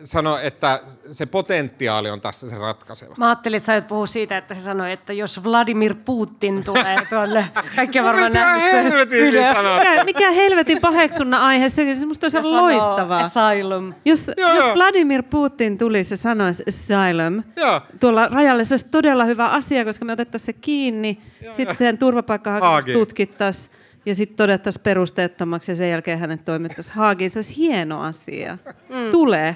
[0.03, 0.79] sanoi, että
[1.11, 3.15] se potentiaali on tässä se ratkaiseva.
[3.17, 7.45] Mä ajattelin, että sä puhua siitä, että se sanoi, että jos Vladimir Putin tulee tuolle,
[7.75, 9.25] kaikki on varmaan nähnyt sen helvetin.
[9.25, 13.19] Mikä, mikä helvetin paheksunnan aihe, se, se musta olisi loistavaa.
[13.19, 13.93] Asylum.
[14.05, 14.75] Jos, Joo, jos joo.
[14.75, 17.81] Vladimir Putin tulisi ja sanoisi asylum, Joo.
[17.99, 23.76] tuolla rajalla se olisi todella hyvä asia, koska me otettaisiin se kiinni, sitten turvapaikkahakemus tutkittaisiin
[24.07, 27.29] ja sitten todettaisiin perusteettomaksi ja sen jälkeen hänet toimittaisiin Haagiin.
[27.29, 28.57] Se olisi hieno asia.
[28.89, 29.11] Mm.
[29.11, 29.55] Tulee.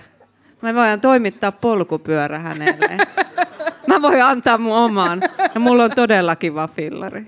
[0.62, 2.98] Mä voin toimittaa polkupyörä hänelle.
[3.88, 5.22] Mä voin antaa mun oman.
[5.56, 7.26] Ja mulla on todella kiva fillari.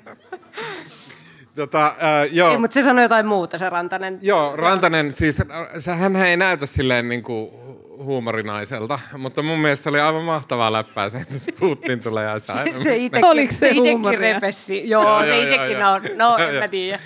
[1.56, 1.94] Tota, äh,
[2.32, 2.52] joo.
[2.52, 4.20] Ei, mutta se sanoi jotain muuta, se Rantanen.
[4.22, 5.42] Joo, Rantanen, siis
[5.80, 7.50] se, hän ei näytä silleen niin kuin
[7.98, 12.64] huumorinaiselta, mutta mun mielestä se oli aivan mahtavaa läppää se, että Putin tulee ja saa.
[12.84, 14.20] Se itekin, Oliko se itekin huumoria?
[14.20, 14.90] repessi.
[14.90, 16.02] Joo, Joo, se itekin on.
[16.16, 16.62] No, Joo, en joo.
[16.62, 17.00] mä tiedä.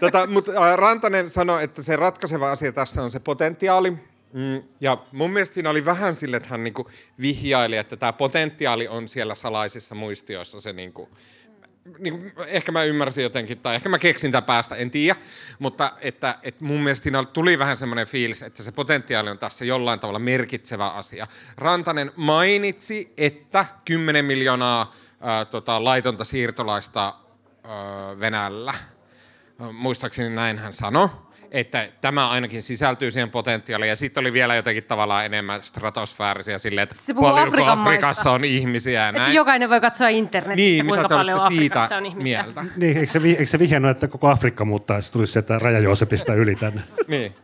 [0.00, 3.90] Tota, mutta Rantanen sanoi, että se ratkaiseva asia tässä on se potentiaali.
[4.32, 8.88] Mm, ja mun mielestä siinä oli vähän sille, että hän niinku vihjaili, että tämä potentiaali
[8.88, 11.08] on siellä salaisissa muistioissa se niinku,
[11.98, 15.20] niin ehkä mä ymmärsin jotenkin, tai ehkä mä keksin tämän päästä, en tiedä,
[15.58, 19.64] mutta että, että mun mielestä siinä tuli vähän semmoinen fiilis, että se potentiaali on tässä
[19.64, 21.26] jollain tavalla merkitsevä asia.
[21.56, 27.14] Rantanen mainitsi, että 10 miljoonaa ää, tota, laitonta siirtolaista
[27.64, 28.74] ää, Venäjällä,
[29.72, 31.08] muistaakseni näin hän sanoi,
[31.50, 33.88] että tämä ainakin sisältyy siihen potentiaaliin.
[33.88, 38.04] Ja sitten oli vielä jotenkin tavallaan enemmän stratosfäärisiä silleen, että Se puhuu paljonko Afrikan Afrikassa
[38.06, 38.30] maista.
[38.30, 39.34] on ihmisiä ja Että näin.
[39.34, 42.42] jokainen voi katsoa internetistä, niin, kuinka paljon olette siitä Afrikassa on ihmisiä.
[42.42, 42.64] mieltä?
[42.76, 46.34] Niin, eikö se, eikö se vihjannut, että koko Afrikka muuttaa, se tulisi sieltä Raja Joosepista
[46.34, 46.80] yli tänne?
[47.08, 47.34] Niin.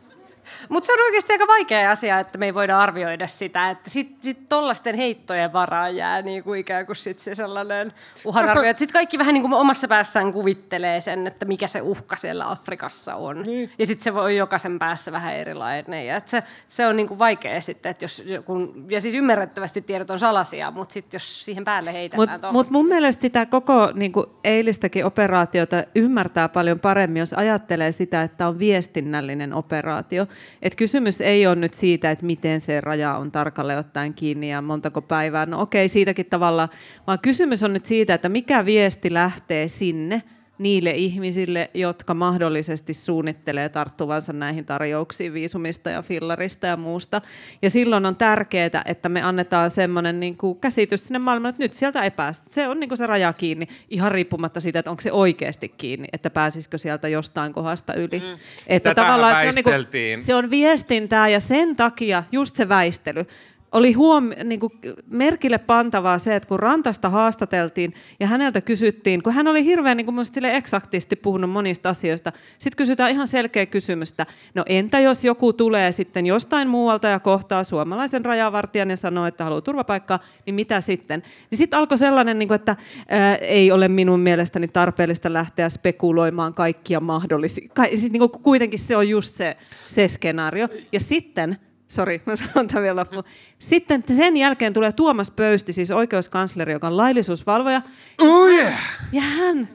[0.69, 4.17] Mutta se on oikeasti aika vaikea asia, että me ei voida arvioida sitä, että sitten
[4.21, 7.93] sit tollaisten heittojen varaan jää niinku ikään kuin sit se sellainen
[8.25, 8.71] uhanarvio.
[8.71, 13.15] Että sitten kaikki vähän niinku omassa päässään kuvittelee sen, että mikä se uhka siellä Afrikassa
[13.15, 13.43] on.
[13.43, 13.71] Niin.
[13.79, 16.07] Ja sitten se voi jokaisen päässä vähän erilainen.
[16.07, 20.19] Ja se, se on niinku vaikea sitten, että jos, kun, ja siis ymmärrettävästi tiedot on
[20.19, 24.13] salaisia, mutta sitten jos siihen päälle heitetään Mutta mut mun mielestä sitä koko niin
[24.45, 30.27] eilistäkin operaatiota ymmärtää paljon paremmin, jos ajattelee sitä, että on viestinnällinen operaatio.
[30.63, 34.63] Et kysymys ei ole nyt siitä, että miten se raja on tarkalleen ottaen kiinni ja
[34.63, 35.47] montako päivää.
[35.47, 36.69] No okei, siitäkin tavalla,
[37.07, 40.23] vaan kysymys on nyt siitä, että mikä viesti lähtee sinne
[40.59, 47.21] niille ihmisille, jotka mahdollisesti suunnittelee tarttuvansa näihin tarjouksiin viisumista ja fillarista ja muusta.
[47.63, 51.73] Ja silloin on tärkeää, että me annetaan semmoinen niin kuin käsitys sinne maailmalle, että nyt
[51.73, 52.47] sieltä ei päästä.
[52.51, 56.09] Se on niin kuin se raja kiinni, ihan riippumatta siitä, että onko se oikeasti kiinni,
[56.13, 58.21] että pääsisikö sieltä jostain kohdasta yli.
[58.21, 58.39] Mm.
[58.67, 63.27] Että Tätähän se on, niin kuin, se on viestintää ja sen takia just se väistely
[63.75, 64.73] oli huom, niin kuin
[65.11, 70.07] merkille pantavaa se, että kun Rantasta haastateltiin ja häneltä kysyttiin, kun hän oli hirveän niin
[70.07, 75.53] kuin sille eksaktisti puhunut monista asioista, sitten kysytään ihan selkeä kysymystä, no entä jos joku
[75.53, 80.81] tulee sitten jostain muualta ja kohtaa suomalaisen rajavartijan ja sanoo, että haluaa turvapaikkaa, niin mitä
[80.81, 81.23] sitten?
[81.51, 82.77] Niin sitten alkoi sellainen, niin kuin, että
[83.09, 87.69] ää, ei ole minun mielestäni tarpeellista lähteä spekuloimaan kaikkia mahdollisia.
[87.75, 89.57] Ka- siis niin kuin kuitenkin se on just se,
[89.87, 90.69] se skenaario.
[90.93, 91.57] Ja sitten
[91.89, 93.25] Sori, mä sanon tämän vielä loppuun.
[93.59, 97.83] Sitten sen jälkeen tulee Tuomas Pöysti, siis oikeuskansleri, joka on laillisuusvalvoja.
[98.21, 98.75] Oh yeah!
[99.13, 99.69] Ja hän...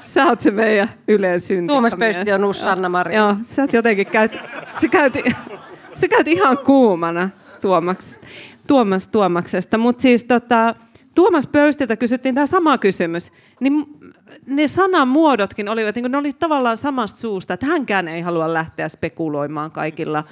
[0.00, 1.92] Sä oot se meidän Yleen syntikkamies.
[1.92, 3.16] Tuomas Pöysti on uusi Sanna Marin.
[3.16, 4.32] Joo, sä oot jotenkin käyt...
[4.76, 5.22] Se käyti,
[5.92, 8.26] se käyti ihan kuumana Tuomaksesta.
[8.66, 9.78] Tuomas Tuomaksesta.
[9.78, 10.74] Mutta siis tota,
[11.14, 13.32] Tuomas Pöystiltä kysyttiin tämä sama kysymys.
[13.60, 13.86] Niin
[14.46, 19.70] ne sanamuodotkin olivat, niin ne oli tavallaan samasta suusta, että hänkään ei halua lähteä spekuloimaan
[19.70, 20.24] kaikilla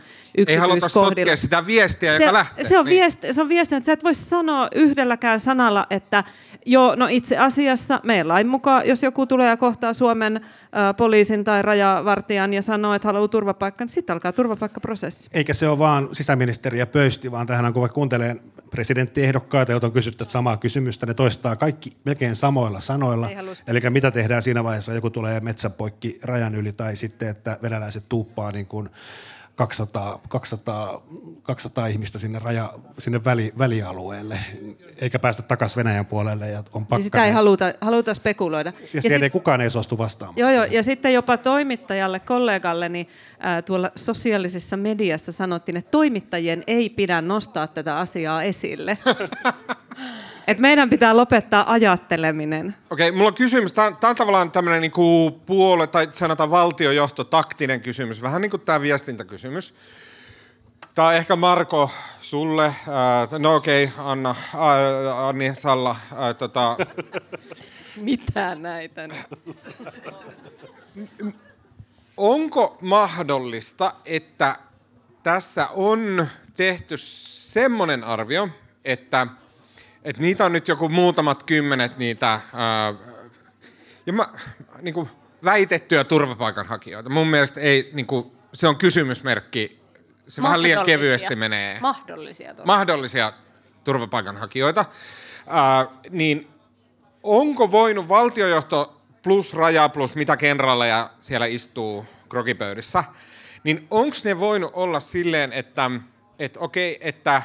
[0.46, 2.64] Ei haluta sotkea sitä viestiä, se, joka lähtee.
[2.68, 2.94] se, on Niin.
[2.96, 6.24] viesti, se on viesti, että sä et voi sanoa yhdelläkään sanalla, että
[6.66, 11.44] joo, no itse asiassa meidän lain mukaan, jos joku tulee ja kohtaa Suomen ö, poliisin
[11.44, 15.28] tai rajavartijan ja sanoo, että haluaa turvapaikkaa, niin sitten alkaa turvapaikkaprosessi.
[15.32, 18.36] Eikä se ole vaan sisäministeri ja pöysti, vaan tähän on kun kuuntelee
[18.70, 23.28] presidenttiehdokkaita, joita on kysytty samaa kysymystä, ne toistaa kaikki melkein samoilla sanoilla.
[23.66, 28.52] Eli mitä tehdään siinä vaiheessa, joku tulee metsäpoikki rajan yli, tai sitten, että venäläiset tuuppaa
[28.52, 28.90] niin kuin
[29.58, 31.02] 200, 200,
[31.42, 34.38] 200 ihmistä sinne, raja, sinne väli, välialueelle,
[35.00, 37.02] eikä päästä takaisin Venäjän puolelle ja on Niin pakkanen.
[37.04, 38.72] sitä ei haluta, haluta spekuloida.
[38.76, 40.38] ja, Ja siellä sit- ei kukaan ei suostu vastaamaan.
[40.38, 46.64] Joo, joo, ja sitten jopa toimittajalle, kollegalle, niin ää, tuolla sosiaalisessa mediassa sanottiin, että toimittajien
[46.66, 48.98] ei pidä nostaa tätä asiaa esille.
[50.48, 52.76] Et meidän pitää lopettaa ajatteleminen.
[52.90, 53.72] Okei, mulla on kysymys.
[53.72, 58.22] Tämä on, tää on tavallaan tämmöinen niinku puolue, tai sanotaan valtiojohto, taktinen kysymys.
[58.22, 59.74] Vähän niin kuin tämä viestintäkysymys.
[60.94, 62.64] Tämä on ehkä Marko sulle.
[62.64, 62.74] Äh,
[63.38, 65.96] no okei, Anna, äh, Anni Salla.
[66.12, 66.76] Äh, tota,
[67.96, 69.16] Mitä näitä nyt?
[72.16, 74.56] onko mahdollista, että
[75.22, 78.48] tässä on tehty semmoinen arvio,
[78.84, 79.26] että,
[80.08, 82.94] että niitä on nyt joku muutamat kymmenet niitä ää,
[84.06, 84.26] ja mä,
[84.82, 85.08] niin kuin
[85.44, 87.10] väitettyjä turvapaikanhakijoita.
[87.10, 89.80] Mun mielestä ei, niin kuin, se on kysymysmerkki.
[90.28, 91.80] Se vähän liian kevyesti menee.
[91.80, 92.54] Mahdollisia.
[92.54, 92.66] tuolla.
[92.66, 93.32] mahdollisia
[93.84, 94.84] turvapaikanhakijoita.
[95.46, 96.48] Ää, niin
[97.22, 103.04] onko voinut valtiojohto plus raja plus mitä kenraaleja siellä istuu krokipöydissä,
[103.64, 105.90] niin onko ne voinut olla silleen, että,
[106.38, 107.42] että okei, että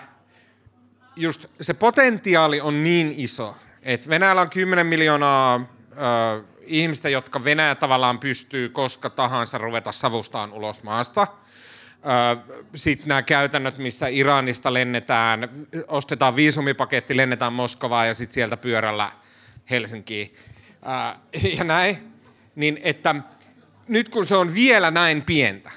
[1.16, 7.76] just se potentiaali on niin iso, että Venäjällä on 10 miljoonaa ö, ihmistä, jotka Venäjä
[7.76, 11.28] tavallaan pystyy koska tahansa ruveta savustaan ulos maasta.
[12.76, 15.50] Sitten nämä käytännöt, missä Iranista lennetään,
[15.88, 19.12] ostetaan viisumipaketti, lennetään Moskovaan ja sitten sieltä pyörällä
[19.70, 20.36] Helsinkiin
[20.86, 21.20] ää,
[21.58, 22.14] ja näin.
[22.56, 23.16] Niin että
[23.88, 25.72] nyt kun se on vielä näin pientä,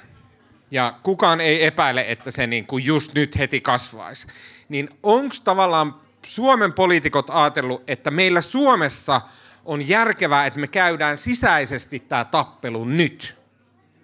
[0.71, 4.27] ja kukaan ei epäile, että se niin kuin just nyt heti kasvaisi,
[4.69, 9.21] niin onko tavallaan Suomen poliitikot ajatellut, että meillä Suomessa
[9.65, 13.37] on järkevää, että me käydään sisäisesti tämä tappelu nyt,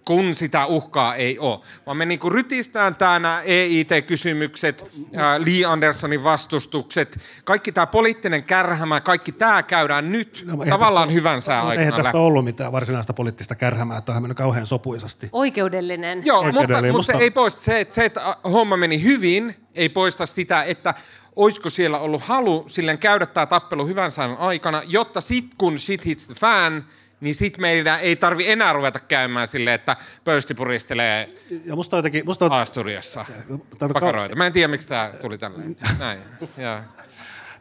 [0.06, 1.58] kun sitä uhkaa ei ole.
[1.86, 9.00] Vaan me niinku rytistään tää nämä EIT-kysymykset, ää, Lee Andersonin vastustukset, kaikki tämä poliittinen kärhämä,
[9.00, 13.12] kaikki tämä käydään nyt No, tavallaan tästä- hyvän Mutta sääaikana eihän tästä ollut mitään varsinaista
[13.12, 15.28] poliittista kärhämää, että on mennyt kauhean sopuisasti.
[15.32, 16.22] Oikeudellinen.
[16.26, 16.92] Joo, mutta, Oikeudellinen.
[16.92, 20.62] mutta se Musta- ei poista se, että, se, että homma meni hyvin, ei poista sitä,
[20.62, 20.94] että
[21.36, 26.06] olisiko siellä ollut halu silleen käydä tämä tappelu hyvän sään aikana, jotta sit kun shit
[26.06, 26.84] hits the fan,
[27.22, 31.28] niin sit meidän ei tarvi enää ruveta käymään silleen, että pöysti puristelee
[31.64, 33.24] Ja musta jotenkin, musta on, Asturiassa
[33.92, 34.37] pakaroita.
[34.37, 35.76] Mä en tiedä, miksi tämä tuli tälleen.
[35.98, 36.18] Näin,
[36.56, 36.80] joo.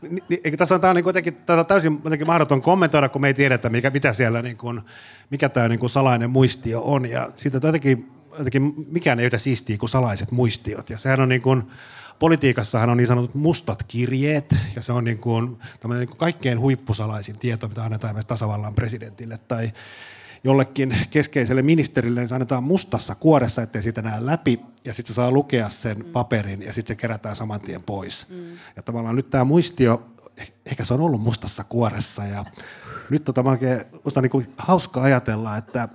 [0.02, 3.10] Ni- ni- eikö tässä on, tää on niin jotenkin, tätä on täysin jotenkin mahdoton kommentoida,
[3.10, 4.82] kun me ei tiedetä, mikä, mitä siellä, niin kuin,
[5.30, 7.10] mikä tämä niin kuin salainen muistio on.
[7.10, 10.90] Ja siitä jotenkin, jotenkin mikään ei yhtä siistiä kuin salaiset muistiot.
[10.90, 11.64] Ja sehän on niin kuin,
[12.22, 17.40] politiikassahan on niin sanotut mustat kirjeet, ja se on niin kuin, niin kuin kaikkein huippusalaisin
[17.40, 19.72] tieto, mitä annetaan esimerkiksi tasavallan presidentille tai
[20.44, 25.16] jollekin keskeiselle ministerille, niin se annetaan mustassa kuoressa, ettei siitä näe läpi, ja sitten se
[25.16, 28.26] saa lukea sen paperin, ja sitten se kerätään saman tien pois.
[28.30, 28.52] Mm.
[28.76, 30.04] Ja tavallaan nyt tämä muistio,
[30.42, 32.46] eh- ehkä se on ollut mustassa kuoressa, ja
[33.10, 33.58] nyt tota, on
[34.22, 35.90] niin hauska ajatella, että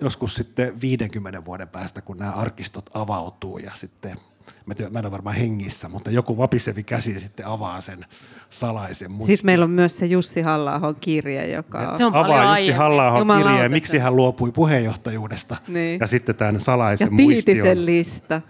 [0.00, 4.16] joskus sitten 50 vuoden päästä, kun nämä arkistot avautuu, ja sitten,
[4.66, 8.06] mä, tiedän, mä en ole varmaan hengissä, mutta joku vapisevi käsi sitten avaa sen
[8.50, 9.26] salaisen muistion.
[9.26, 11.98] Sitten meillä on myös se Jussi halla kirje, joka on...
[11.98, 13.70] Se on paljon avaa Jussi halla sen.
[13.70, 15.56] miksi hän luopui puheenjohtajuudesta.
[15.68, 16.00] Niin.
[16.00, 17.44] Ja sitten tämän salaisen Ja muistion.
[17.44, 18.40] Tiitisen lista.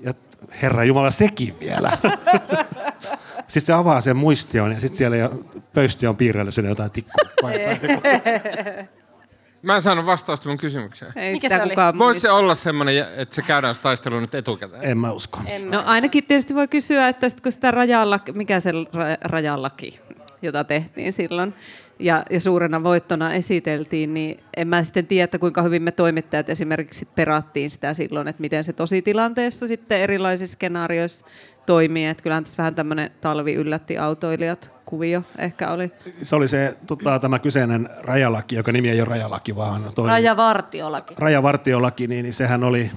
[0.00, 0.14] Ja
[0.62, 1.98] Herra Jumala, sekin vielä.
[3.48, 7.30] sitten se avaa sen muistion ja sitten siellä jo pöysti on piirrellyt sinne jotain tikkua.
[9.62, 11.12] Mä en saanut vastausta mun kysymykseen.
[11.16, 11.70] Ei Mikä sitä se oli?
[11.70, 14.84] kukaan Voiko se olla semmoinen, että se käydään se taistelu nyt etukäteen?
[14.84, 15.40] en mä usko.
[15.70, 20.00] No ainakin tietysti voi kysyä, että sit kun sitä rajalaki, mikä se ra- rajalaki,
[20.42, 21.54] jota tehtiin silloin,
[21.98, 26.50] ja, ja suurena voittona esiteltiin, niin en mä sitten tiedä, että kuinka hyvin me toimittajat
[26.50, 31.26] esimerkiksi perattiin sitä silloin, että miten se tositilanteessa sitten erilaisissa skenaarioissa
[31.66, 32.06] toimii.
[32.06, 35.92] Että kyllähän tässä vähän tämmöinen talvi yllätti autoilijat kuvio ehkä oli.
[36.22, 41.14] Se oli se tota, tämä kyseinen rajalaki, joka nimi ei ole rajalaki, vaan toinen Rajavartiolaki.
[41.18, 42.90] rajavartiolaki, niin, niin sehän oli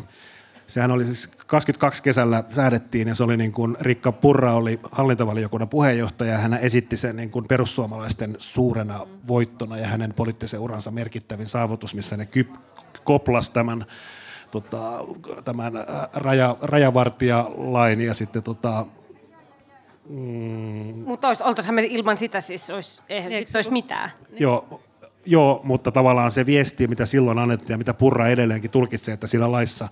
[0.67, 5.69] Sehän oli siis 22 kesällä säädettiin ja se oli niin kuin Rikka Purra oli hallintovaliokunnan
[5.69, 11.47] puheenjohtaja ja hän esitti sen niin kuin perussuomalaisten suurena voittona ja hänen poliittisen uransa merkittävin
[11.47, 12.49] saavutus, missä ne kyp,
[13.03, 13.85] koplas tämän,
[14.61, 15.05] tota,
[15.45, 15.73] tämän
[16.13, 18.85] raja, rajavartijalain ja sitten tota,
[20.09, 21.03] Mm.
[21.05, 24.11] Mutta oltaisihan me ilman sitä siis, olisi, eihän sit olisi mitään.
[24.39, 24.81] Joo,
[25.25, 29.51] joo, mutta tavallaan se viesti, mitä silloin annettiin ja mitä Purra edelleenkin tulkitsee, että siinä
[29.51, 29.87] laissa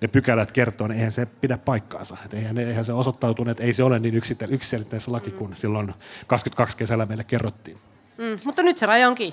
[0.00, 2.16] ne pykälät kertoo, niin eihän se pidä paikkaansa.
[2.24, 4.14] Et eihän, eihän se osoittautunut, että ei se ole niin
[4.48, 5.94] yksiselitteinen laki kuin silloin
[6.26, 7.78] 22 kesällä meille kerrottiin.
[8.18, 9.32] Mm, mutta nyt se raja onkin.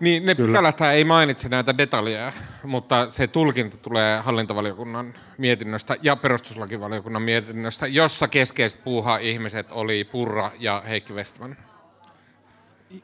[0.00, 2.32] Niin, ne pykälät ei mainitse näitä detaljeja,
[2.64, 10.50] mutta se tulkinta tulee hallintovaliokunnan mietinnöstä ja perustuslakivaliokunnan mietinnöstä, jossa keskeiset puuhaa ihmiset oli Purra
[10.58, 11.56] ja Heikki Westman.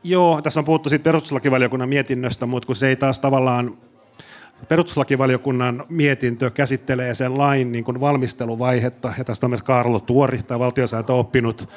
[0.03, 3.79] Joo, tässä on puhuttu siitä perustuslakivaliokunnan mietinnöstä, mutta kun se ei taas tavallaan
[4.69, 10.59] perustuslakivaliokunnan mietintö käsittelee sen lain niin kuin valmisteluvaihetta, ja tästä on myös Karlo Tuori, tai
[10.59, 11.69] valtiosääntö oppinut,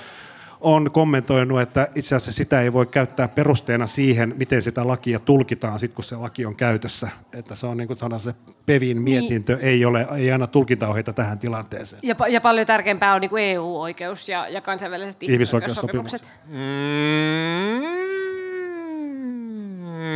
[0.61, 5.79] on kommentoinut, että itse asiassa sitä ei voi käyttää perusteena siihen, miten sitä lakia tulkitaan
[5.79, 7.09] sit, kun se laki on käytössä.
[7.33, 8.33] Että se on niin kuin sanan, se
[8.65, 9.01] PEVin niin.
[9.01, 9.65] mietintö niin.
[9.65, 11.99] ei, ole, ei aina tulkintaohjeita tähän tilanteeseen.
[12.03, 16.31] Ja, ja paljon tärkeämpää on niin kuin EU-oikeus ja, ja kansainväliset ihmisoikeussopimukset.
[16.47, 16.59] Mm,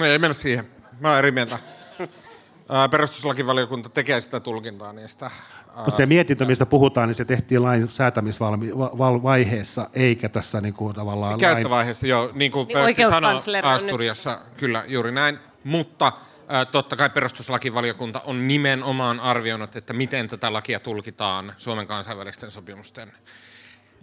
[0.03, 0.65] ei mennä siihen.
[0.99, 1.59] Mä oon eri mieltä
[2.91, 5.31] perustuslakivaliokunta tekee sitä tulkintaa niistä.
[5.75, 11.39] Mutta se mietintö, mistä puhutaan, niin se tehtiin lain säätämisvaiheessa, eikä tässä niin kuin tavallaan
[11.39, 12.09] Käyttövaiheessa, lain...
[12.09, 12.31] joo.
[12.33, 14.57] Niin kuin niin sanoi Asturiassa, nyt...
[14.57, 15.39] kyllä juuri näin.
[15.63, 16.11] Mutta
[16.71, 23.11] totta kai perustuslakivaliokunta on nimenomaan arvioinut, että miten tätä lakia tulkitaan Suomen kansainvälisten sopimusten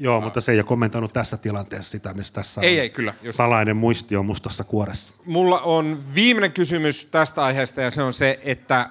[0.02, 3.36] Joo, mutta se ei ole kommentoinut tässä tilanteessa sitä, missä tässä ei, ei, kyllä, just.
[3.36, 5.14] salainen muisti on mustassa kuoressa.
[5.24, 8.90] Mulla on viimeinen kysymys tästä aiheesta ja se on se, että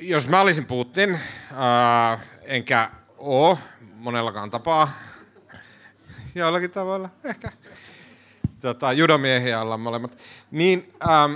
[0.00, 1.20] jos mä olisin Putin,
[1.54, 3.58] ää, enkä oo
[3.94, 4.92] monellakaan tapaa,
[6.34, 7.52] jollakin tavalla ehkä,
[8.60, 10.18] tota, judomiehiä ollaan molemmat,
[10.50, 10.88] niin...
[11.00, 11.28] Ää,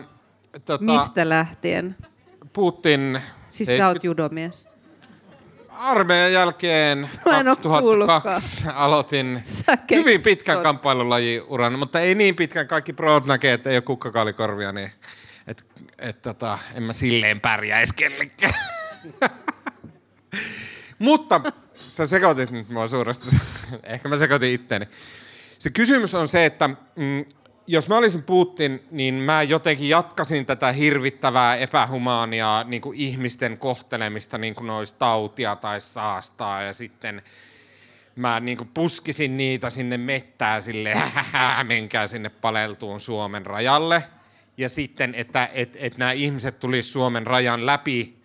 [0.65, 1.97] tota, Mistä lähtien?
[2.53, 3.23] Putin...
[3.49, 4.75] Siis sä oot judomies
[5.79, 9.43] armeijan jälkeen 2002 aloitin
[9.91, 12.69] hyvin pitkän kamppailulajiuran, mutta ei niin pitkän.
[12.69, 14.93] Kaikki proot näkee, että ei ole kukkakaalikorvia, niin
[15.47, 15.67] et,
[15.99, 18.55] et, tota, en mä silleen pärjäisi kellekään.
[20.99, 21.41] mutta
[21.87, 23.37] sä sekoitit nyt mua suuresti.
[23.83, 24.89] Ehkä mä sekoitin itteeni.
[25.59, 27.25] Se kysymys on se, että mm,
[27.67, 34.39] jos mä olisin Putin, niin mä jotenkin jatkasin tätä hirvittävää epähumaania niin kuin ihmisten kohtelemista
[34.39, 37.23] niin kuin olisi tautia tai saastaa ja sitten
[38.17, 40.95] mä niin kuin puskisin niitä sinne mettää sille,
[41.63, 44.03] menkää sinne paleltuun Suomen rajalle.
[44.57, 48.17] Ja sitten, että et, et nämä ihmiset tulisivat Suomen rajan läpi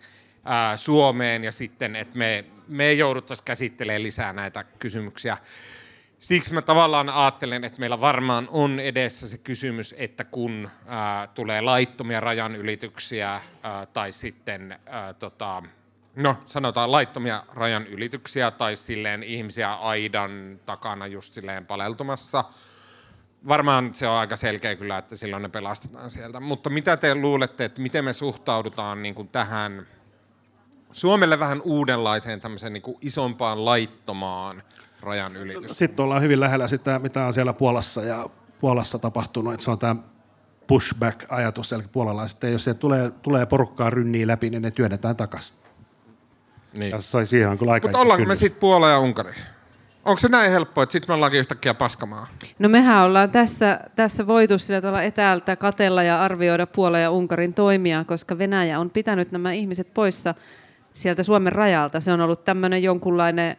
[0.44, 5.36] ää, Suomeen ja sitten, että me, me jouduttaisiin käsittelemään lisää näitä kysymyksiä.
[6.18, 11.60] Siksi mä tavallaan ajattelen, että meillä varmaan on edessä se kysymys, että kun ää, tulee
[11.60, 15.62] laittomia rajanylityksiä ää, tai sitten, ää, tota,
[16.16, 22.44] no sanotaan laittomia rajanylityksiä tai silleen ihmisiä aidan takana just silleen paleltumassa,
[23.48, 26.40] varmaan se on aika selkeä kyllä, että silloin ne pelastetaan sieltä.
[26.40, 29.86] Mutta mitä te luulette, että miten me suhtaudutaan niin kuin tähän
[30.92, 34.62] Suomelle vähän uudenlaiseen tämmöiseen niin kuin isompaan laittomaan
[35.00, 35.78] rajan ylitys.
[35.78, 39.54] Sitten ollaan hyvin lähellä sitä, mitä on siellä Puolassa ja Puolassa tapahtunut.
[39.54, 39.96] Että se on tämä
[40.66, 45.56] pushback-ajatus, eli puolalaiset, jos se tulee, tulee porukkaa rynniin läpi, niin ne työnnetään takaisin.
[46.74, 46.90] Niin.
[46.90, 47.18] Ja se
[47.58, 49.32] kyllä aika Mutta ollaanko me sitten Puola ja Unkari?
[50.04, 52.26] Onko se näin helppoa, että sitten me ollaankin yhtäkkiä paskamaa?
[52.58, 57.54] No mehän ollaan tässä, tässä voitu sillä tavalla etäältä katella ja arvioida Puola ja Unkarin
[57.54, 60.34] toimia, koska Venäjä on pitänyt nämä ihmiset poissa
[60.92, 62.00] sieltä Suomen rajalta.
[62.00, 63.56] Se on ollut tämmöinen jonkunlainen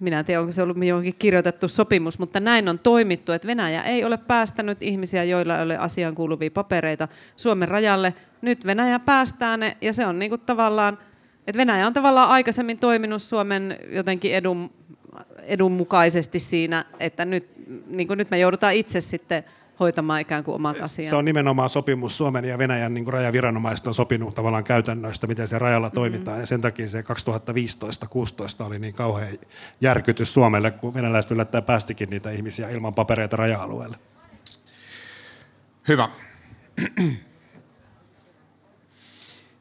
[0.00, 3.82] minä en tiedä, onko se ollut johonkin kirjoitettu sopimus, mutta näin on toimittu, että Venäjä
[3.82, 8.14] ei ole päästänyt ihmisiä, joilla ei ole asiaan kuuluvia papereita Suomen rajalle.
[8.42, 10.98] Nyt Venäjä päästää ne, ja se on niin tavallaan,
[11.46, 14.70] että Venäjä on tavallaan aikaisemmin toiminut Suomen jotenkin edun,
[15.42, 17.48] edun mukaisesti siinä, että nyt,
[17.86, 19.44] niin kuin nyt me joudutaan itse sitten
[19.80, 21.08] hoitamaan ikään kuin omat asiat.
[21.08, 25.48] Se on nimenomaan sopimus Suomen ja Venäjän niin kuin rajaviranomaiset on sopinut tavallaan käytännöistä, miten
[25.48, 25.94] se rajalla mm-hmm.
[25.94, 26.40] toimitaan.
[26.40, 27.04] Ja sen takia se 2015-16
[28.66, 29.38] oli niin kauhean
[29.80, 33.96] järkytys Suomelle, kun venäläiset yllättäen päästikin niitä ihmisiä ilman papereita raja-alueelle.
[35.88, 36.08] Hyvä.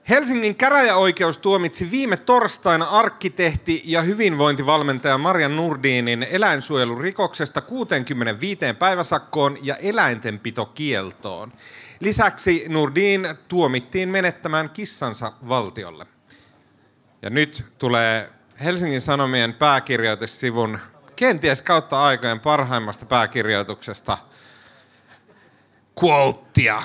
[0.09, 11.53] Helsingin käräjäoikeus tuomitsi viime torstaina arkkitehti ja hyvinvointivalmentaja Maria Nurdinin eläinsuojelurikoksesta 65 päiväsakkoon ja eläintenpitokieltoon.
[11.99, 16.05] Lisäksi Nurdin tuomittiin menettämään kissansa valtiolle.
[17.21, 18.29] Ja nyt tulee
[18.63, 20.79] Helsingin Sanomien pääkirjoitussivun
[21.15, 24.17] kenties kautta aikojen parhaimmasta pääkirjoituksesta
[26.03, 26.83] quotea.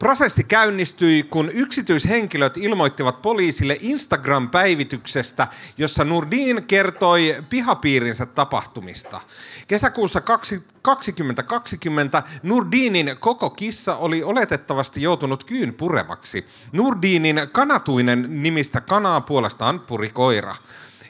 [0.00, 5.46] Prosessi käynnistyi, kun yksityishenkilöt ilmoittivat poliisille Instagram-päivityksestä,
[5.78, 9.20] jossa Nurdin kertoi pihapiirinsä tapahtumista.
[9.68, 16.46] Kesäkuussa 2020 Nurdinin koko kissa oli oletettavasti joutunut kyyn puremaksi.
[16.72, 20.54] Nurdinin kanatuinen nimistä kanaa puolestaan puri koira.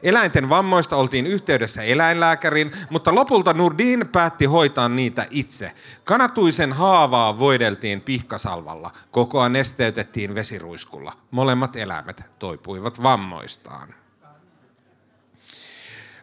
[0.02, 5.72] Eläinten vammoista oltiin yhteydessä eläinlääkärin, mutta lopulta Nurdin päätti hoitaa niitä itse.
[6.04, 8.90] Kanatuisen haavaa voideltiin pihkasalvalla.
[9.10, 11.12] Kokoa nesteytettiin vesiruiskulla.
[11.30, 13.94] Molemmat eläimet toipuivat vammoistaan.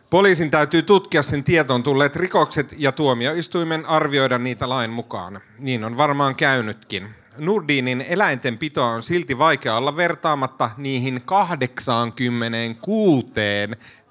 [0.09, 5.41] Poliisin täytyy tutkia sen tietoon tulleet rikokset ja tuomioistuimen arvioida niitä lain mukaan.
[5.59, 7.09] Niin on varmaan käynytkin.
[7.39, 13.27] Nurdinin eläintenpitoa on silti vaikea olla vertaamatta niihin 86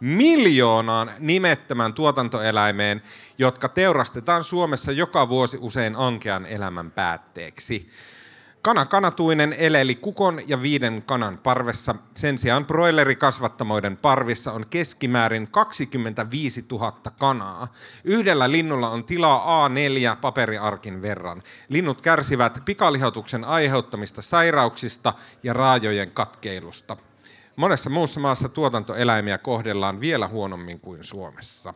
[0.01, 3.03] miljoonaan nimettömän tuotantoeläimeen,
[3.39, 7.91] jotka teurastetaan Suomessa joka vuosi usein ankean elämän päätteeksi.
[8.67, 11.95] Kana kanatuinen eleli kukon ja viiden kanan parvessa.
[12.15, 17.73] Sen sijaan broilerikasvattamoiden parvissa on keskimäärin 25 000 kanaa.
[18.05, 21.43] Yhdellä linnulla on tilaa A4 paperiarkin verran.
[21.69, 25.13] Linnut kärsivät pikalihotuksen aiheuttamista sairauksista
[25.43, 26.97] ja raajojen katkeilusta.
[27.57, 31.75] Monessa muussa maassa tuotantoeläimiä kohdellaan vielä huonommin kuin Suomessa.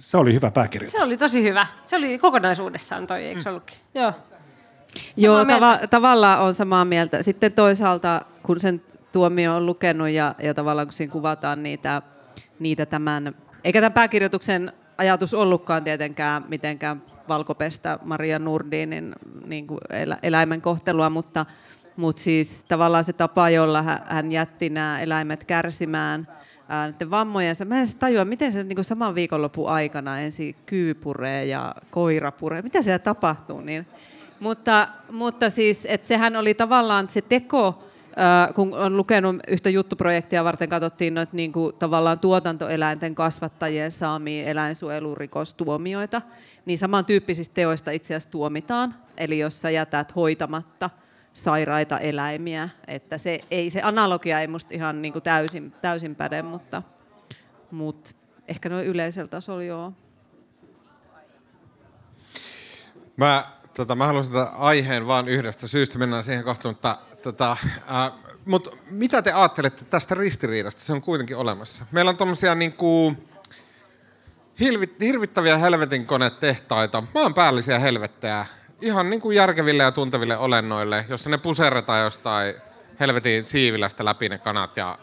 [0.00, 0.92] Se oli hyvä pääkirjoitus.
[0.92, 1.66] Se oli tosi hyvä.
[1.84, 3.78] Se oli kokonaisuudessaan toi, eikö se ollutkin?
[3.94, 4.12] Joo.
[5.16, 5.78] Joo, mieltä.
[5.82, 7.22] tava- tavallaan on samaa mieltä.
[7.22, 8.82] Sitten toisaalta, kun sen
[9.12, 12.02] tuomio on lukenut ja, ja tavallaan kun siinä kuvataan niitä,
[12.58, 13.34] niitä tämän,
[13.64, 19.14] eikä tämän pääkirjoituksen ajatus ollutkaan tietenkään mitenkään valkopestä Maria Nurdinin
[19.46, 21.46] niin kuin elä, eläimen kohtelua, mutta,
[21.96, 26.39] mutta siis tavallaan se tapa, jolla hän, jätti nämä eläimet kärsimään ää,
[26.70, 27.64] näiden vammojensa.
[27.64, 32.62] Mä en tajua, miten se niin saman viikonlopun aikana ensin kyy puree ja koira puree.
[32.62, 33.60] Mitä siellä tapahtuu?
[33.60, 33.86] Niin,
[34.40, 37.84] mutta, mutta siis, että sehän oli tavallaan se teko,
[38.16, 44.46] ää, kun on lukenut yhtä juttuprojektia varten, katsottiin noita niin kuin, tavallaan tuotantoeläinten kasvattajien saamia
[44.46, 46.22] eläinsuojelurikostuomioita,
[46.66, 48.94] niin samantyyppisistä teoista itse asiassa tuomitaan.
[49.16, 50.90] Eli jos sä jätät hoitamatta
[51.32, 56.42] sairaita eläimiä, että se, ei, se analogia ei musta ihan niin kuin täysin, täysin päde,
[56.42, 56.82] mutta,
[57.70, 58.10] mutta
[58.48, 59.92] ehkä noin yleisellä tasolla joo.
[63.16, 63.44] Mä,
[63.76, 67.56] tota, mä haluaisin tätä aiheen vaan yhdestä syystä, mennään siihen kohta, mutta tota,
[67.86, 68.10] ää,
[68.44, 70.80] mut mitä te ajattelette tästä ristiriidasta?
[70.80, 71.86] Se on kuitenkin olemassa.
[71.90, 73.16] Meillä on tommosia niinku,
[74.60, 78.46] hilvit, hirvittäviä helvetin konetehtaita, maanpäällisiä helvettejä,
[78.80, 82.54] ihan niinku järkeville ja tunteville olennoille, jossa ne puserretaan jostain
[83.00, 84.98] helvetin siivilästä läpi ne kanat ja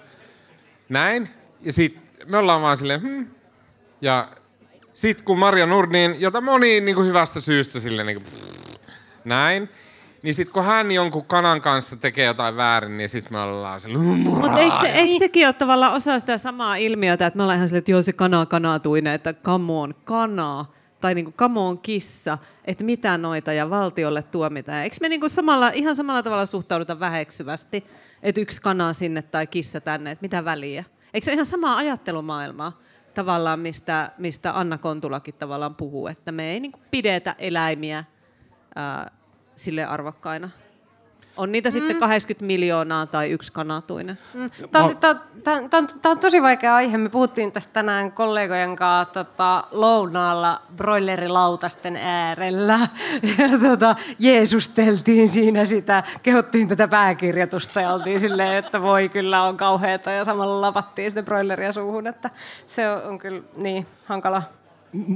[0.90, 1.30] näin.
[1.62, 3.28] Ja sit me ollaan vaan silleen, hmm.
[4.02, 4.28] Ja
[4.94, 8.34] sit kun Maria Nurdin, jota moni niin kuin hyvästä syystä sille niin kuin,
[9.26, 9.70] näin,
[10.22, 13.98] niin sit kun hän jonkun kanan kanssa tekee jotain väärin, niin sit me ollaan sille,
[13.98, 17.68] Mutta eikö, se, eikö sekin ole tavallaan osa sitä samaa ilmiötä, että me ollaan ihan
[17.68, 22.38] silleen, että joo se kana kanatuinen, että come on, kanaa, tai niinku come on kissa,
[22.66, 24.84] että mitä noita ja valtiolle tuomitaan.
[24.84, 27.86] Eikö me niinku samalla, ihan samalla tavalla suhtauduta väheksyvästi,
[28.24, 30.84] että yksi kana sinne tai kissa tänne, että mitä väliä?
[31.14, 32.82] Eikö se ole ihan samaa ajattelumaailmaa
[33.14, 38.04] tavallaan, mistä, mistä Anna Kontulakin tavallaan puhuu, että me ei niinku pidetä eläimiä
[38.76, 39.12] ää,
[39.56, 40.50] sille arvokkaina.
[41.38, 41.74] On niitä mm.
[41.74, 44.18] sitten 80 miljoonaa tai yksi kanatuinen.
[44.72, 46.98] Tämä on, tosi vaikea aihe.
[46.98, 52.80] Me puhuttiin tästä tänään kollegojen kanssa tota, lounaalla broilerilautasten äärellä.
[53.38, 59.58] Ja tota, jeesusteltiin siinä sitä, kehottiin tätä pääkirjoitusta ja oltiin silleen, että voi kyllä on
[59.58, 60.12] kauheata.
[60.12, 62.30] Ja samalla lapattiin sitä broileria suuhun, että
[62.68, 64.44] se on, on kyllä niin hankala.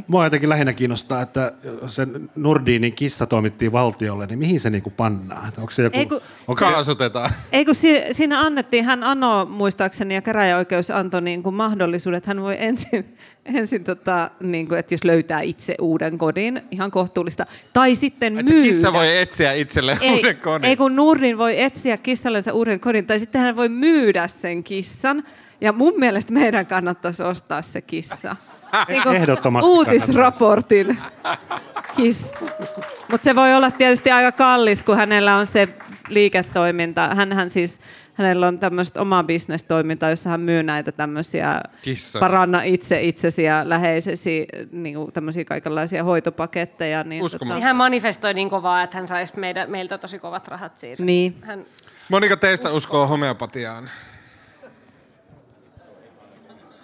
[0.07, 1.53] Mua jotenkin lähinnä kiinnostaa, että
[1.87, 5.47] sen Nordinin kissa toimittiin valtiolle, niin mihin se niinku pannaan?
[5.47, 5.97] Että Onko se joku...
[5.97, 7.29] Ei kun- onko se, Kaasutetaan.
[7.51, 12.29] Ei kun si- siinä annettiin, hän anoi muistaakseni ja käräjäoikeus antoi niin kuin mahdollisuuden, että
[12.29, 13.15] hän voi ensin,
[13.55, 18.49] ensin tota, niin kuin, että jos löytää itse uuden kodin, ihan kohtuullista, tai sitten Et
[18.49, 18.63] myydä.
[18.63, 20.69] kissa voi etsiä itselleen ei, uuden kodin.
[20.69, 25.23] ei kun Nurdin voi etsiä kissallensa uuden kodin, tai sitten hän voi myydä sen kissan.
[25.61, 28.35] Ja mun mielestä meidän kannattaisi ostaa se kissa.
[28.87, 30.97] Niin kuin Ehdottomasti Uutisraportin
[31.95, 32.37] kissa.
[33.11, 35.67] Mutta se voi olla tietysti aika kallis, kun hänellä on se
[36.07, 37.15] liiketoiminta.
[37.15, 37.79] Hänhän siis,
[38.13, 42.19] hänellä on tämmöistä omaa bisnestoimintaa, jossa hän myy näitä tämmöisiä Kissoja.
[42.19, 47.03] paranna itse itsesi ja läheisesi niin kuin tämmöisiä kaikenlaisia hoitopaketteja.
[47.03, 47.55] Niin, Uskomatonta.
[47.55, 51.03] Niin hän manifestoi niin kovaa, että hän saisi meidän, meiltä tosi kovat rahat siitä.
[51.03, 51.35] Niin.
[51.41, 51.65] Hän,
[52.09, 53.89] Moniko teistä uskoo homeopatiaan?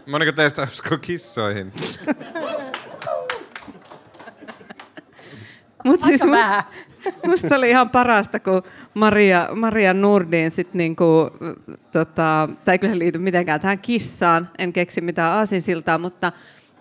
[0.05, 1.71] Moniko teistä uskoo kissoihin?
[5.83, 6.63] Mut siis Aika mu- vähän.
[7.27, 11.29] Musta oli ihan parasta, kun Maria, Maria Nurdin sit niinku,
[11.91, 16.31] tota, tai ei kyllä liity mitenkään tähän kissaan, en keksi mitään aasinsiltaa, mutta,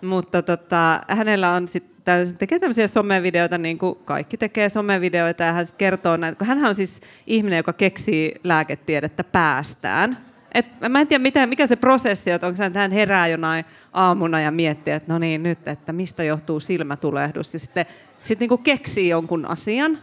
[0.01, 1.97] mutta tota, hänellä on sitten
[2.37, 6.75] tekee tämmöisiä somevideoita, niin kuin kaikki tekee somevideoita, ja hän kertoo näitä, kun hän on
[6.75, 10.26] siis ihminen, joka keksii lääketiedettä päästään.
[10.53, 14.41] Et mä en tiedä, mitä, mikä se prosessi on, että onko hän herää jonain aamuna
[14.41, 17.85] ja miettii, että no niin, nyt, että mistä johtuu silmätulehdus, ja sitten
[18.23, 19.97] sit niinku keksii jonkun asian.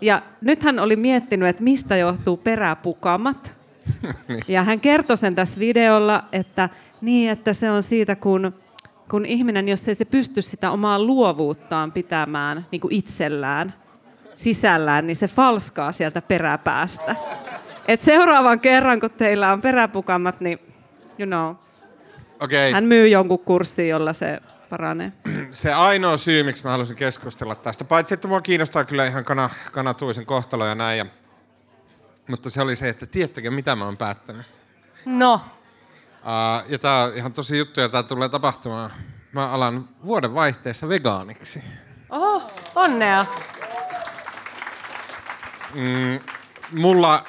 [0.00, 3.56] Ja nyt hän oli miettinyt, että mistä johtuu peräpukamat.
[4.48, 6.68] Ja hän kertoi sen tässä videolla, että
[7.00, 8.54] niin, että se on siitä, kun,
[9.10, 13.74] kun ihminen, jos ei se pysty sitä omaa luovuuttaan pitämään niin kuin itsellään,
[14.34, 17.16] sisällään, niin se falskaa sieltä peräpäästä.
[17.88, 20.58] Et seuraavan kerran, kun teillä on peräpukamat, niin
[21.18, 21.50] you know,
[22.40, 22.72] Okei, okay.
[22.72, 25.12] hän myy jonkun kurssin, jolla se paranee.
[25.50, 29.50] se ainoa syy, miksi mä halusin keskustella tästä, paitsi että mua kiinnostaa kyllä ihan kana,
[29.72, 31.06] kanatuisen kohtalo ja näin, ja,
[32.28, 34.46] mutta se oli se, että tiedättekö mitä mä oon päättänyt?
[35.06, 35.40] No,
[36.22, 38.90] Uh, ja tää on ihan tosi juttu, ja tää tulee tapahtumaan.
[39.32, 41.64] Mä alan vuoden vaihteessa vegaaniksi.
[42.10, 43.26] oho, onnea.
[46.78, 47.24] Mulla,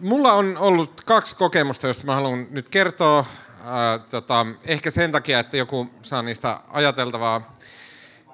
[0.00, 3.26] mulla on ollut kaksi kokemusta, joista mä haluan nyt kertoa.
[3.64, 7.54] Ää, tota, ehkä sen takia, että joku saa niistä ajateltavaa.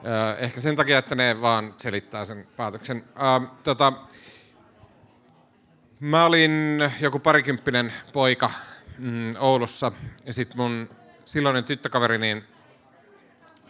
[0.05, 3.05] Ää, ehkä sen takia, että ne vaan selittää sen päätöksen.
[3.15, 3.93] Ää, tota,
[6.01, 8.51] mä olin joku parikymppinen poika
[8.99, 9.93] mm, Oulussa
[10.25, 10.91] ja sitten mun
[11.25, 12.45] silloinen tyttökaveri niin,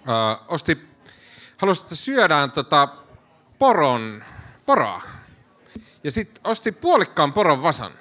[0.07, 0.88] ää, osti,
[1.57, 2.88] halusi, että syödään tota,
[3.59, 4.24] poron,
[4.66, 5.03] poroa.
[6.05, 7.93] Ja sitten osti puolikkaan poron vasan.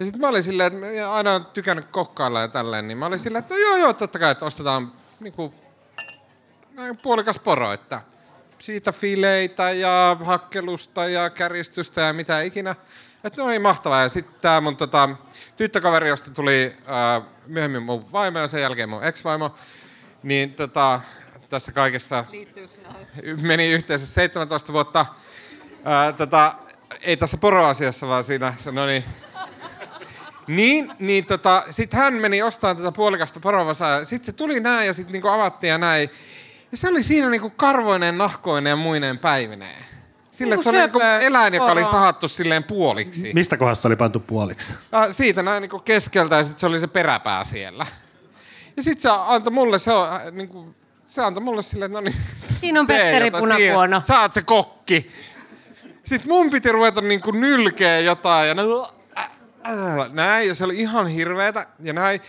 [0.00, 3.06] Ja sitten mä olin silleen, että mä aina on tykännyt kokkailla ja tälleen, niin mä
[3.06, 5.54] olin silleen, että no joo joo, totta kai, että ostetaan niinku,
[7.02, 8.00] puolikas poro, että
[8.58, 12.76] siitä fileitä ja hakkelusta ja käristystä ja mitä ikinä.
[13.24, 14.02] Että no niin mahtavaa.
[14.02, 15.08] Ja sitten tämä mun tota,
[15.56, 19.54] tyttökaveri, josta tuli ää, myöhemmin mun vaimo ja sen jälkeen mun ex-vaimo,
[20.22, 21.00] niin tota,
[21.48, 22.24] tässä kaikesta
[23.42, 25.06] meni yhteensä 17 vuotta.
[25.84, 26.54] Ää, tota,
[27.02, 29.04] ei tässä poroasiassa, vaan siinä, no niin.
[30.46, 34.86] Niin, niin tota, sit hän meni ostamaan tätä puolikasta porovasaa ja sit se tuli näin
[34.86, 36.10] ja sit niinku avattiin ja näin.
[36.72, 39.84] Ja se oli siinä niinku karvoinen, nahkoinen ja muineen päivineen.
[40.30, 43.30] Sillä Niinku että se oli niinku syöpö eläin, joka oli sahattu silleen puoliksi.
[43.34, 44.74] Mistä kohdasta oli pantu puoliksi?
[44.94, 47.86] Äh, siitä näin niinku keskeltä ja sitten se oli se peräpää siellä.
[48.76, 50.74] Ja sitten se antoi mulle, se, on, niinku,
[51.06, 52.16] se antoi mulle silleen, että no niin.
[52.38, 54.02] Siinä on Petteri Punakuono.
[54.04, 55.10] Sä oot se kokki.
[56.10, 58.56] Sitten mun piti ruveta niinku nylkeä jotain ja
[59.18, 59.30] äh,
[59.68, 60.48] äh, näin.
[60.48, 62.20] Ja se oli ihan hirveetä ja näin.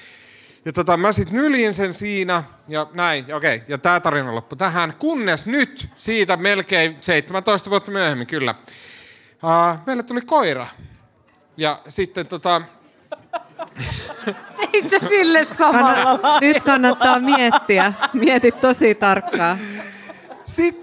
[0.66, 4.58] Ja tota, mä sit nyljin sen siinä ja näin, ja okei, ja tää tarina loppui
[4.58, 8.56] tähän, kunnes nyt, siitä melkein 17 vuotta myöhemmin, kyllä,
[9.44, 10.68] uh, meille tuli koira.
[11.58, 12.62] Ja sitten tota,
[14.74, 16.40] Itse sille samalla.
[16.42, 17.94] Nyt kannattaa miettiä.
[18.14, 19.58] Mieti tosi tarkkaan.
[20.46, 20.81] Sitten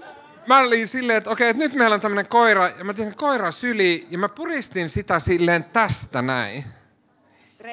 [0.49, 3.17] mä olin silleen, että okei, että nyt meillä on tämmönen koira, ja mä tein sen
[3.17, 6.65] koiran syliin, ja mä puristin sitä silleen tästä näin.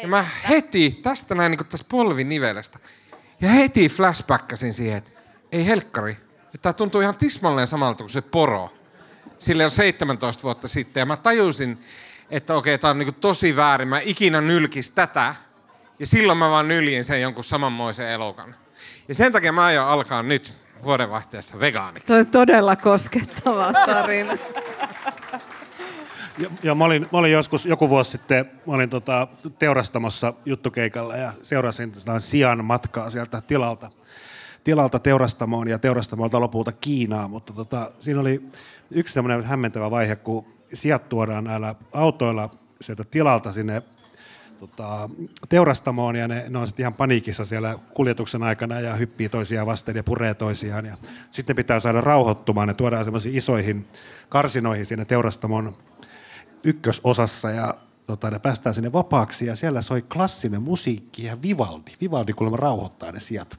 [0.03, 2.79] Ja mä heti, tästä näin niin tästä polvinivelestä,
[3.41, 5.11] ja heti flashbackasin siihen, että
[5.53, 6.13] ei helkkari,
[6.45, 8.75] että tää tuntuu ihan tismalleen samalta kuin se poro.
[9.39, 11.85] Silleen 17 vuotta sitten, ja mä tajusin,
[12.31, 15.35] että okei, tää on niin tosi väärin, mä ikinä nylkis tätä,
[15.99, 18.55] ja silloin mä vaan nyljin sen jonkun samanmoisen elokan.
[19.09, 22.07] Ja sen takia mä aion alkaa nyt vuodenvaihteessa vegaaniksi.
[22.07, 24.37] Tuo on todella koskettava tarina.
[26.39, 31.17] Ja, ja mä, olin, mä olin joskus joku vuosi sitten, mä olin tota, teurastamossa juttukeikalla
[31.17, 33.91] ja seurasin sitä sian matkaa sieltä tilalta,
[34.65, 38.43] tilalta teurastamoon ja teurastamolta lopulta Kiinaan, mutta tota, siinä oli
[38.91, 42.51] yksi semmoinen hämmentävä vaihe, kun sijat tuodaan näillä autoilla
[42.81, 43.83] sieltä tilalta sinne
[44.59, 45.11] tota,
[45.49, 49.97] teurastamoon ja ne, ne on sitten ihan paniikissa siellä kuljetuksen aikana ja hyppii toisiaan vasten
[49.97, 50.87] ja puree toisiaan.
[50.87, 50.97] Ja
[51.31, 52.69] sitten pitää saada rauhoittumaan.
[52.69, 53.89] Ne tuodaan semmoisiin isoihin
[54.29, 55.77] karsinoihin siinä teurastamon
[56.65, 57.75] ykkösosassa ja
[58.07, 61.91] tota, ne päästään sinne vapaaksi ja siellä soi klassinen musiikki ja Vivaldi.
[62.01, 63.59] Vivaldi kuulemma rauhoittaa ne sijat.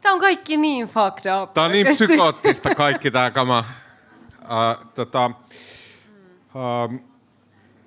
[0.00, 1.54] Tää on kaikki niin fucked up.
[1.54, 2.06] Tää on niin oikeesti.
[2.06, 3.64] psykoottista kaikki tää kama.
[4.42, 5.26] Uh, tota,
[6.54, 7.07] uh,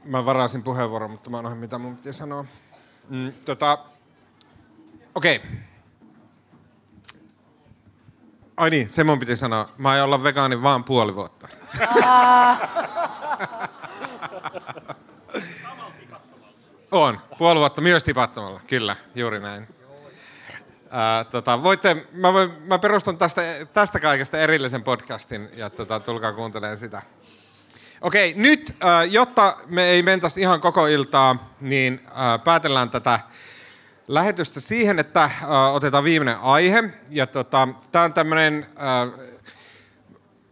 [0.04, 2.46] mä varasin puheenvuoron, mutta mä unohdin mitä mun piti sanoa.
[3.10, 3.78] Mm, tota,
[5.16, 5.36] Okei.
[5.36, 5.50] Okay.
[8.58, 9.70] Ai niin, se mun piti sanoa.
[9.78, 11.48] Mä aion olla vegaani vaan puoli vuotta.
[16.92, 19.68] On, puoli vuotta myös tipattomalla, kyllä, juuri näin.
[20.90, 23.42] Ää, tota, voitte, mä, voin, mä perustan tästä,
[23.74, 27.02] tästä kaikesta erillisen podcastin ja tota, tulkaa kuuntelemaan sitä.
[28.02, 33.20] Okei, nyt ää, jotta me ei mentäisi ihan koko iltaa, niin ää, päätellään tätä
[34.08, 36.84] lähetystä siihen, että ää, otetaan viimeinen aihe.
[37.10, 38.68] Ja tota, tämä on tämmöinen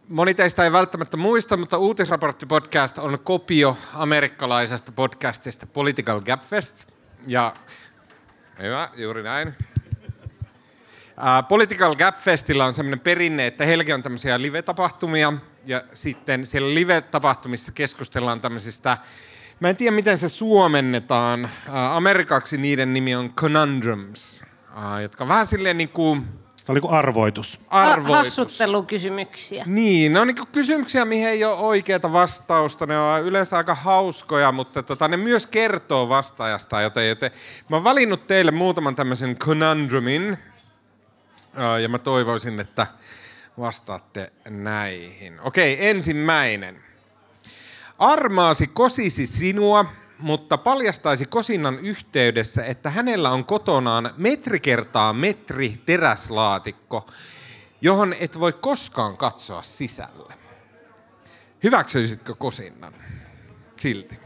[0.08, 6.92] Moni teistä ei välttämättä muista, mutta Uutisraportti-podcast on kopio amerikkalaisesta podcastista Political Gapfest.
[7.26, 7.54] Ja
[8.62, 9.54] hyvä, juuri näin.
[11.48, 15.32] Political Gapfestillä on sellainen perinne, että Helge on tämmöisiä live-tapahtumia,
[15.64, 18.98] ja sitten siellä live-tapahtumissa keskustellaan tämmöisistä,
[19.60, 21.50] mä en tiedä miten se suomennetaan,
[21.92, 24.44] amerikaksi niiden nimi on conundrums,
[25.02, 27.60] jotka vähän silleen niin kuin, se oli kuin arvoitus.
[27.68, 28.16] arvoitus.
[28.16, 29.64] Hassuttelukysymyksiä.
[29.66, 32.86] Niin, ne on niin kysymyksiä, mihin ei ole oikeaa vastausta.
[32.86, 36.80] Ne on yleensä aika hauskoja, mutta tota, ne myös kertoo vastaajasta.
[36.80, 37.30] Joten, joten
[37.68, 40.38] mä oon valinnut teille muutaman tämmöisen conundrumin.
[41.82, 42.86] Ja mä toivoisin, että
[43.60, 45.40] vastaatte näihin.
[45.40, 46.82] Okei, ensimmäinen.
[47.98, 49.84] Armaasi kosisi sinua,
[50.18, 57.08] mutta paljastaisi kosinnan yhteydessä, että hänellä on kotonaan metri kertaa metri teräslaatikko,
[57.80, 60.34] johon et voi koskaan katsoa sisälle.
[61.62, 62.92] Hyväksyisitkö kosinnan
[63.76, 64.18] silti?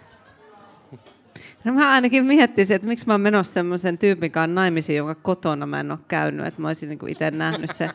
[1.64, 5.66] No mä ainakin miettisin, että miksi mä oon menossa semmoisen tyypin kanssa naimisiin, jonka kotona
[5.66, 6.46] mä en ole käynyt.
[6.46, 7.90] Että mä olisin niin itse nähnyt se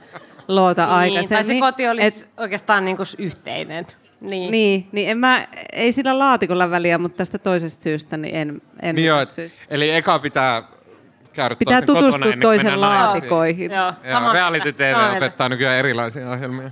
[0.49, 1.45] loota niin, aikaisemmin.
[1.45, 3.87] Tai se koti olisi et, oikeastaan niin kuin yhteinen.
[4.21, 4.51] Niin.
[4.51, 8.95] Niin, niin en mä, ei sillä laatikolla väliä, mutta tästä toisesta syystä niin en, en
[8.95, 9.19] niin joo,
[9.69, 10.63] eli eka pitää
[11.33, 13.71] käydä Pitää tutustua kotona, toisen laatikoihin.
[13.71, 16.71] Joo, joo, joo reality TV opettaa nykyään erilaisia ohjelmia.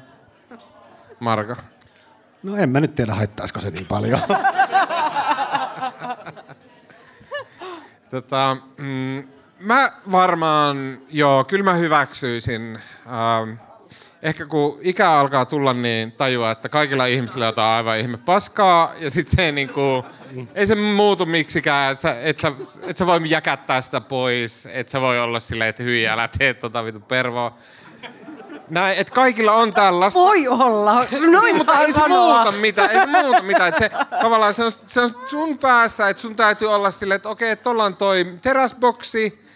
[1.19, 1.55] Marko.
[2.43, 4.19] No en mä nyt tiedä, haittaisiko se niin paljon.
[8.11, 9.28] tota, mm,
[9.59, 12.80] mä varmaan, joo, kyllä mä hyväksyisin.
[13.05, 13.66] Ähm,
[14.22, 18.93] ehkä kun ikä alkaa tulla, niin tajuaa, että kaikilla ihmisillä on jotain aivan ihme paskaa,
[18.99, 20.05] ja sitten se ei, niinku,
[20.55, 22.51] ei se muutu miksikään, että sä, et sä,
[22.88, 26.53] et sä voi jäkättää sitä pois, että sä voi olla silleen, että hyi, älä tee
[26.53, 27.57] tota vitu pervoa.
[28.70, 30.20] Näin, että kaikilla on tällaista.
[30.20, 33.70] Voi olla, noin Mutta ei se muuta mitään, ei se muuta mitään.
[33.70, 33.91] Että se,
[34.22, 37.63] tavallaan se on, se on sun päässä, että sun täytyy olla silleen, että okei, okay,
[37.63, 39.46] tuolla on toi teräsboksi,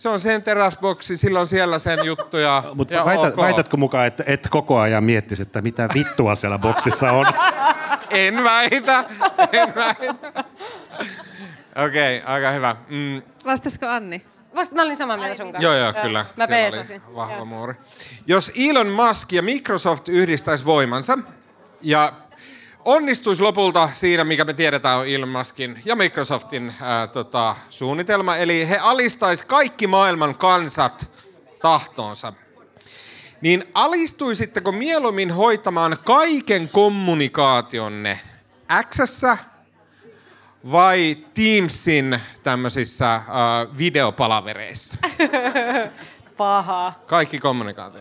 [0.00, 2.64] se on sen teräsboksi, sillä on siellä sen juttuja.
[2.74, 3.44] Mutta väität, okay.
[3.44, 7.26] väitätkö mukaan, että et koko ajan miettisi, että mitä vittua siellä boksissa on?
[8.10, 9.04] en väitä,
[9.52, 10.44] en väitä.
[11.86, 12.76] Okei, okay, aika hyvä.
[12.88, 13.22] Mm.
[13.46, 14.24] Vastasiko Anni?
[14.54, 15.62] Vasta mä olin samaa mieltä sun kanssa.
[15.62, 16.26] Joo, joo, kyllä.
[16.36, 17.02] Mä peesasin.
[17.14, 17.44] Vahva joo.
[17.44, 17.74] muuri.
[18.26, 21.18] Jos Elon Musk ja Microsoft yhdistäisi voimansa
[21.82, 22.12] ja
[22.84, 28.36] onnistuisi lopulta siinä, mikä me tiedetään on Elon Muskin ja Microsoftin ää, tota, suunnitelma.
[28.36, 31.10] Eli he alistaisi kaikki maailman kansat
[31.62, 32.32] tahtoonsa.
[33.40, 38.20] Niin alistuisitteko mieluummin hoitamaan kaiken kommunikaationne
[38.88, 39.22] x
[40.72, 43.24] vai Teamsin tämmöisissä äh,
[43.78, 44.98] videopalavereissa?
[46.40, 46.92] Paha.
[47.06, 48.00] Kaikki kommunikaatio.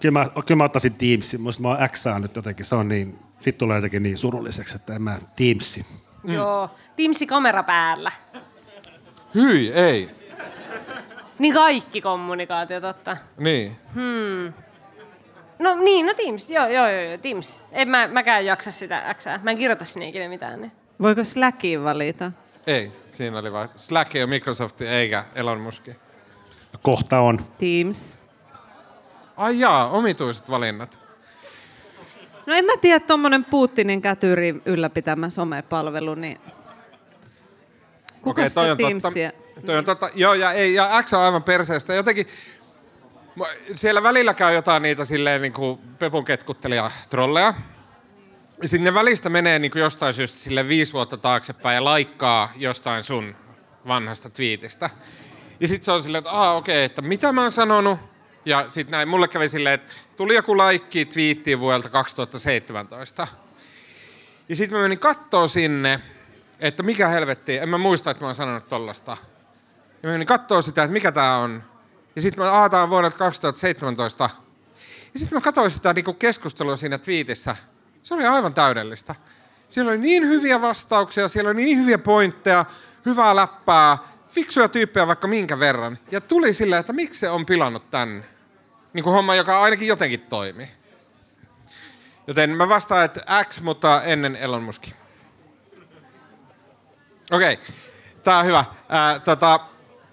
[0.00, 1.40] Kyllä mä, kyllä mä ottaisin Teamsin.
[1.40, 4.94] Musta mä oon X nyt jotenkin, se on niin sitten tulee jotenkin niin surulliseksi, että
[4.94, 5.86] en mä Teamsi.
[6.22, 6.34] Mm.
[6.34, 8.12] Joo, Teamsi kamera päällä.
[9.34, 10.10] Hyi, ei.
[11.38, 13.16] Niin kaikki kommunikaatio, totta.
[13.38, 13.76] Niin.
[13.94, 14.52] Hmm.
[15.58, 17.62] No niin, no Teams, joo, joo, joo, Teams.
[17.72, 19.24] En mä, mäkään jaksa sitä X.
[19.42, 20.60] Mä en kirjoita sinne ikinä mitään.
[20.60, 20.72] Niin.
[21.02, 22.32] Voiko Slackiin valita?
[22.66, 23.78] Ei, siinä oli vaihto.
[23.78, 25.88] Slack ei ole Microsoft eikä Elon Musk.
[26.82, 27.46] Kohta on.
[27.58, 28.18] Teams.
[29.36, 30.98] Ai jaa, omituiset valinnat.
[32.46, 36.40] No en mä tiedä, tuommoinen Putinin kätyri ylläpitämä somepalvelu, niin
[38.22, 39.32] kuka okay, toi on Teamsia?
[39.32, 40.10] Totta, toi on totta.
[40.14, 41.94] Joo, ja, ei, ja X on aivan perseestä.
[41.94, 42.26] Jotenkin,
[43.74, 47.54] siellä välillä käy jotain niitä silleen niin kuin Pepun ketkuttelija trolleja.
[48.62, 53.02] Ja sinne välistä menee niin kuin jostain syystä sille viisi vuotta taaksepäin ja laikkaa jostain
[53.02, 53.36] sun
[53.86, 54.90] vanhasta twiitistä.
[55.60, 57.98] Ja sitten se on silleen, että okei, okay, että mitä mä oon sanonut,
[58.44, 63.26] ja sitten näin, mulle kävi silleen, että tuli joku laikki twiittiin vuodelta 2017.
[64.48, 66.00] Ja sitten mä menin kattoo sinne,
[66.60, 69.16] että mikä helvetti, en mä muista, että mä oon sanonut tollasta.
[70.02, 71.62] Ja mä menin kattoo sitä, että mikä tää on.
[72.16, 74.30] Ja sitten mä aataan vuodelta 2017.
[75.12, 77.56] Ja sitten mä katsoin sitä niinku keskustelua siinä twiitissä.
[78.02, 79.14] Se oli aivan täydellistä.
[79.70, 82.64] Siellä oli niin hyviä vastauksia, siellä oli niin hyviä pointteja,
[83.06, 83.98] hyvää läppää,
[84.30, 85.98] fiksuja tyyppejä vaikka minkä verran.
[86.10, 88.24] Ja tuli silleen, että miksi se on pilannut tän
[88.92, 90.68] niin kuin homma, joka ainakin jotenkin toimii.
[92.26, 94.86] Joten mä vastaan, että X, mutta ennen Elon Musk.
[97.30, 97.52] Okei.
[97.52, 97.64] Okay.
[98.22, 98.64] Tää on hyvä.
[98.88, 99.60] Ää, tota,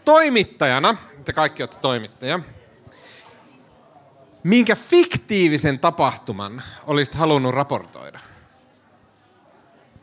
[0.06, 0.96] toimittajana,
[1.26, 2.40] te kaikki olette toimittajia,
[4.44, 8.20] minkä fiktiivisen tapahtuman olisit halunnut raportoida?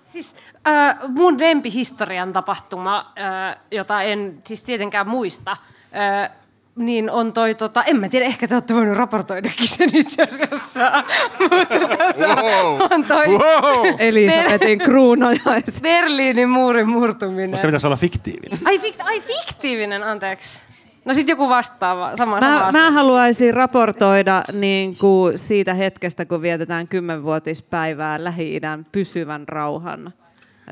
[0.05, 0.37] Siis
[0.69, 5.51] äh, mun lempihistorian tapahtuma, äh, jota en siis tietenkään muista,
[5.97, 6.31] äh,
[6.77, 10.81] niin on toi, tota, en mä tiedä, ehkä te olette voinut raportoidakin sen itse asiassa,
[11.41, 12.81] mutta tota, Wow.
[12.91, 13.87] on toi Wow!
[13.99, 15.81] Elisabetin kruunajais.
[15.83, 17.59] Berliinin muurin murtuminen.
[17.59, 18.59] Se pitäisi olla fiktiivinen.
[18.65, 20.61] Ai, fik- ai fiktiivinen, anteeksi.
[21.05, 22.81] No sit joku vastaava, sama, sama Mä, asia.
[22.81, 30.13] mä haluaisin raportoida niin kuin siitä hetkestä, kun vietetään kymmenvuotispäivää Lähi-idän pysyvän rauhan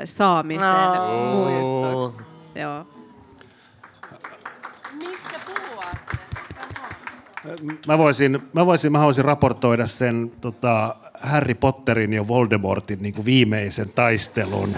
[0.04, 1.32] saamisen No.
[1.32, 2.22] muistoksi.
[2.54, 2.86] Joo.
[7.86, 13.24] Mä voisin, mä voisin, mä haluaisin raportoida sen tota, Harry Potterin ja Voldemortin niin kuin
[13.24, 14.74] viimeisen taistelun.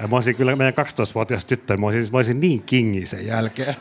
[0.00, 3.76] Ja mä olisin kyllä meidän 12-vuotias tyttö, mä olisin, mä olisin niin kingi sen jälkeen.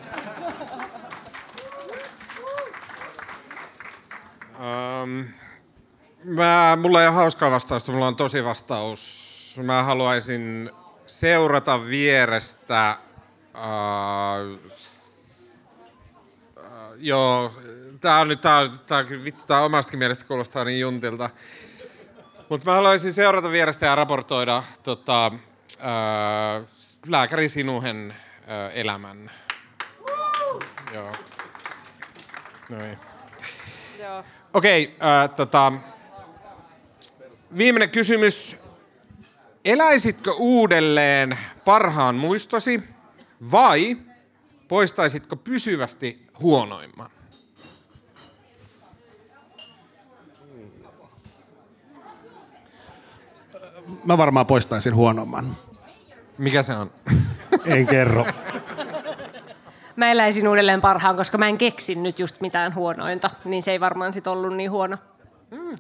[4.59, 5.25] Um,
[6.23, 9.34] mä, mulla ei ole hauskaa vastausta, mulla on tosi vastaus.
[9.63, 10.71] Mä haluaisin
[11.07, 12.97] seurata vierestä.
[13.53, 14.59] Uh,
[16.57, 16.63] uh,
[16.97, 17.53] joo,
[18.01, 21.29] tää on nyt, tää on, tää on, vittu, tää omastakin mielestä kuulostaa niin juntilta.
[22.49, 26.67] Mutta mä haluaisin seurata vierestä ja raportoida tota, uh,
[27.07, 29.31] lääkäri Sinuhen uh, elämän.
[30.93, 31.11] Joo.
[32.69, 32.97] Noin.
[33.99, 34.23] Joo.
[34.53, 35.73] Okei, äh, tota,
[37.57, 38.64] viimeinen kysymys.
[39.66, 42.84] Eläisitkö uudelleen parhaan muistosi
[43.51, 43.97] vai
[44.68, 47.09] poistaisitko pysyvästi huonoimman?
[54.03, 55.55] Mä varmaan poistaisin huonomman.
[56.38, 56.91] Mikä se on?
[57.66, 58.26] En kerro.
[59.95, 63.80] Mä eläisin uudelleen parhaan, koska mä en keksi nyt just mitään huonointa, niin se ei
[63.80, 64.97] varmaan sit ollut niin huono.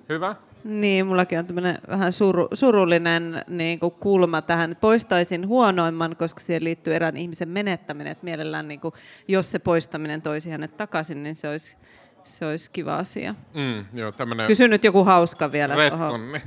[0.09, 0.35] Hyvä.
[0.65, 4.75] Niin, mullakin on tämmöinen vähän suru, surullinen niin kuin kulma tähän.
[4.81, 8.11] Poistaisin huonoimman, koska siihen liittyy erään ihmisen menettäminen.
[8.11, 8.93] Että mielellään, niin kuin,
[9.27, 11.77] jos se poistaminen toisi hänet takaisin, niin se olisi,
[12.23, 13.35] se olisi kiva asia.
[13.53, 16.41] Mm, joo, tämmönen Kysy nyt joku hauska vielä tuohon retkonni.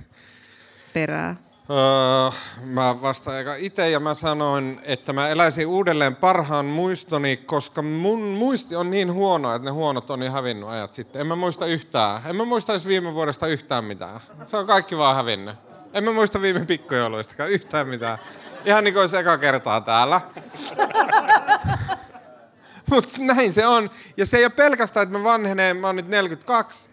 [0.94, 1.38] perään.
[1.70, 2.30] Öö,
[2.64, 8.20] mä vastaan eka itse ja mä sanoin, että mä eläisin uudelleen parhaan muistoni, koska mun
[8.20, 11.20] muisti on niin huono, että ne huonot on jo hävinnyt ajat sitten.
[11.20, 12.22] En mä muista yhtään.
[12.24, 14.20] En mä muista edes viime vuodesta yhtään mitään.
[14.44, 15.56] Se on kaikki vaan hävinnyt.
[15.92, 18.18] En mä muista viime pikkujouluistakaan yhtään mitään.
[18.64, 20.20] Ihan niin kuin olisi eka kertaa täällä.
[22.90, 23.90] Mutta näin se on.
[24.16, 26.88] Ja se ei ole pelkästään, että mä vanhenen, mä oon nyt 42.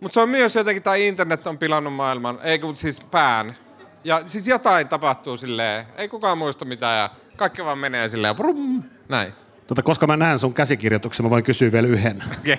[0.00, 3.56] Mutta se on myös jotenkin, tai internet on pilannut maailman, ei kun siis pään.
[4.04, 8.82] Ja siis jotain tapahtuu silleen, ei kukaan muista mitään ja kaikki vaan menee silleen, brum,
[9.08, 9.32] näin.
[9.66, 12.24] Tota, koska mä näen sun käsikirjoituksen, mä voin kysyä vielä yhden.
[12.40, 12.56] Okay.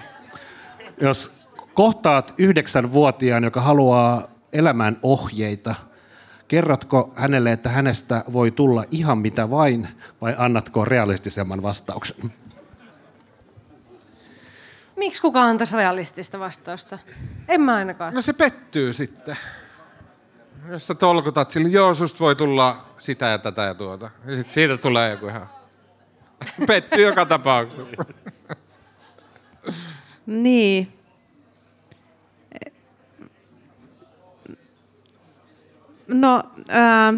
[1.02, 1.32] Jos
[1.74, 5.76] kohtaat yhdeksänvuotiaan, joka haluaa elämään ohjeita,
[6.48, 9.88] kerrotko hänelle, että hänestä voi tulla ihan mitä vain,
[10.22, 12.34] vai annatko realistisemman vastauksen?
[14.96, 17.00] Miksi kukaan antaisi realistista vastausta?
[17.48, 18.14] En mä ainakaan.
[18.14, 19.38] No se pettyy sitten.
[20.70, 24.10] Jos sä tolkutat sille, joo, susta voi tulla sitä ja tätä ja tuota.
[24.26, 25.50] Ja sitten siitä tulee joku ihan...
[26.68, 28.04] Pettyy joka tapauksessa.
[30.26, 31.00] Niin.
[36.08, 37.14] No, ää,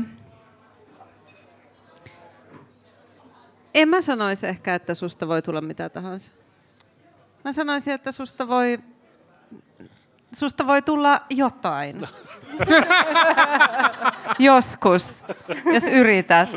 [3.73, 6.31] en mä sanoisi ehkä, että susta voi tulla mitä tahansa.
[7.45, 8.79] Mä sanoisin, että susta voi,
[10.35, 12.07] susta voi tulla jotain.
[14.39, 15.23] Joskus,
[15.73, 16.49] jos yrität,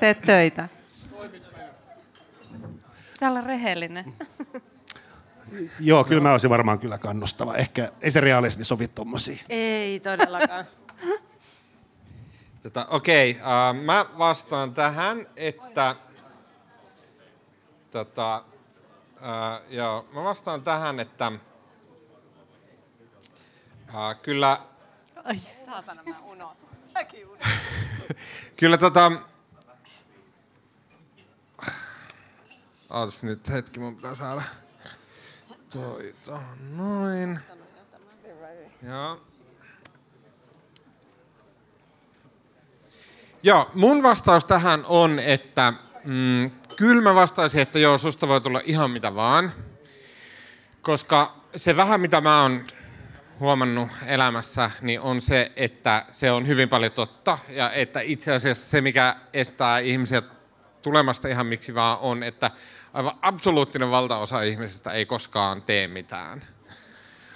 [0.00, 0.68] teet töitä.
[3.20, 4.14] Tää olla rehellinen.
[5.80, 7.54] Joo, kyllä mä olisin varmaan kyllä kannustava.
[7.54, 9.40] Ehkä ei se realismi sovi tommosiin.
[9.48, 10.64] Ei todellakaan.
[12.62, 15.96] Tota, Okei, okay, uh, mä vastaan tähän, että...
[17.90, 18.44] Tota,
[19.16, 21.32] uh, joo, mä vastaan tähän, että...
[23.88, 24.58] Uh, kyllä,
[25.24, 26.68] Ai saatana, mä unohdin.
[26.92, 27.48] Säkin unohdin.
[28.56, 29.12] kyllä tota...
[32.90, 34.42] Ootas nyt hetki, mun pitää saada
[35.74, 37.40] toi tohon noin.
[38.82, 39.20] Joo.
[43.42, 45.72] Joo, mun vastaus tähän on, että
[46.04, 49.52] mm, kyllä mä vastaisin, että joo, susta voi tulla ihan mitä vaan.
[50.82, 52.64] Koska se vähän, mitä mä oon
[53.40, 57.38] huomannut elämässä, niin on se, että se on hyvin paljon totta.
[57.48, 60.22] Ja että itse asiassa se, mikä estää ihmisiä
[60.82, 62.50] tulemasta ihan miksi vaan on, että
[62.92, 66.44] aivan absoluuttinen valtaosa ihmisistä ei koskaan tee mitään.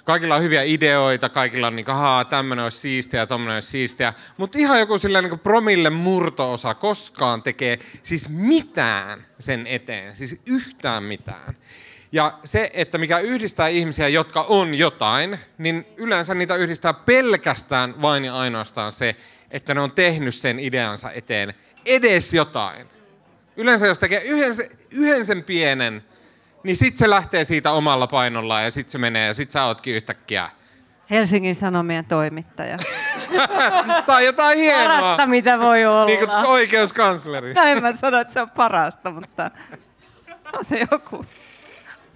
[0.03, 4.13] Kaikilla on hyviä ideoita, kaikilla on niin ahaa, tämmöinen olisi siistiä ja tommoinen olisi siistiä.
[4.37, 10.15] Mutta ihan joku silleen niin promille murtoosa koskaan tekee siis mitään sen eteen.
[10.15, 11.55] Siis yhtään mitään.
[12.11, 18.25] Ja se, että mikä yhdistää ihmisiä, jotka on jotain, niin yleensä niitä yhdistää pelkästään vain
[18.25, 19.15] ja ainoastaan se,
[19.51, 21.53] että ne on tehnyt sen ideansa eteen
[21.85, 22.87] edes jotain.
[23.57, 24.55] Yleensä jos tekee yhden,
[24.91, 26.03] yhden sen pienen,
[26.63, 29.95] niin sit se lähtee siitä omalla painollaan ja sit se menee ja sit sä ootkin
[29.95, 30.49] yhtäkkiä.
[31.09, 32.77] Helsingin Sanomien toimittaja.
[34.05, 34.99] tai jotain hienoa.
[34.99, 36.05] Parasta, mitä voi olla.
[36.05, 37.53] Niin kuin oikeuskansleri.
[37.53, 39.51] No en mä sano, että se on parasta, mutta
[40.53, 41.25] on se joku.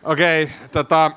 [0.03, 1.11] Okei, okay, tota,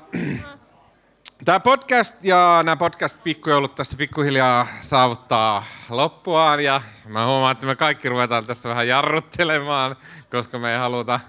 [1.45, 8.09] tämä podcast ja nämä podcast-pikkujoulut tässä pikkuhiljaa saavuttaa loppuaan ja mä huomaan, että me kaikki
[8.09, 9.95] ruvetaan tässä vähän jarruttelemaan,
[10.31, 11.19] koska me ei haluta,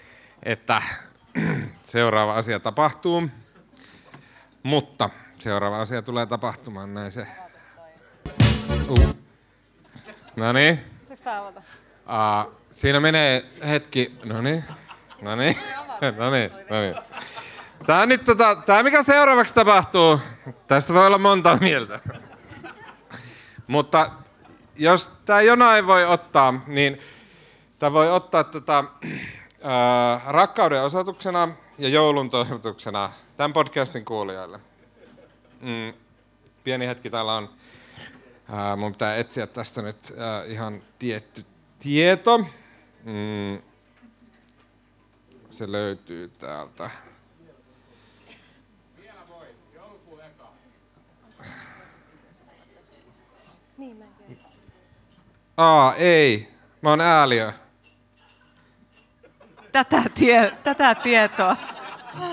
[0.42, 0.82] että
[1.84, 3.28] seuraava asia tapahtuu.
[4.62, 7.26] Mutta seuraava asia tulee tapahtumaan, näin se.
[8.88, 9.16] Uh.
[10.36, 10.80] No niin.
[12.06, 14.18] Uh, siinä menee hetki.
[14.24, 14.64] No niin.
[15.22, 15.56] No niin.
[16.16, 16.50] No niin.
[16.70, 16.94] No niin.
[17.86, 20.20] Tää nyt tota, tää mikä seuraavaksi tapahtuu,
[20.66, 22.00] tästä voi olla monta mieltä.
[23.66, 24.10] Mutta
[24.76, 26.98] jos tämä jonain voi ottaa, niin
[27.78, 28.84] tämä voi ottaa tota,
[29.62, 31.48] ää, rakkauden osoituksena
[31.78, 34.60] ja joulun toivotuksena tämän podcastin kuulijoille.
[35.60, 35.92] Mm,
[36.64, 37.50] pieni hetki täällä on.
[38.52, 41.44] Ää, mun pitää etsiä tästä nyt ää, ihan tietty
[41.78, 42.38] tieto.
[43.04, 43.62] Mm,
[45.50, 46.90] se löytyy täältä.
[55.56, 56.48] Aa, ei.
[56.82, 57.52] Mä oon ääliö.
[59.72, 61.56] Tätä, tie, tätä tietoa.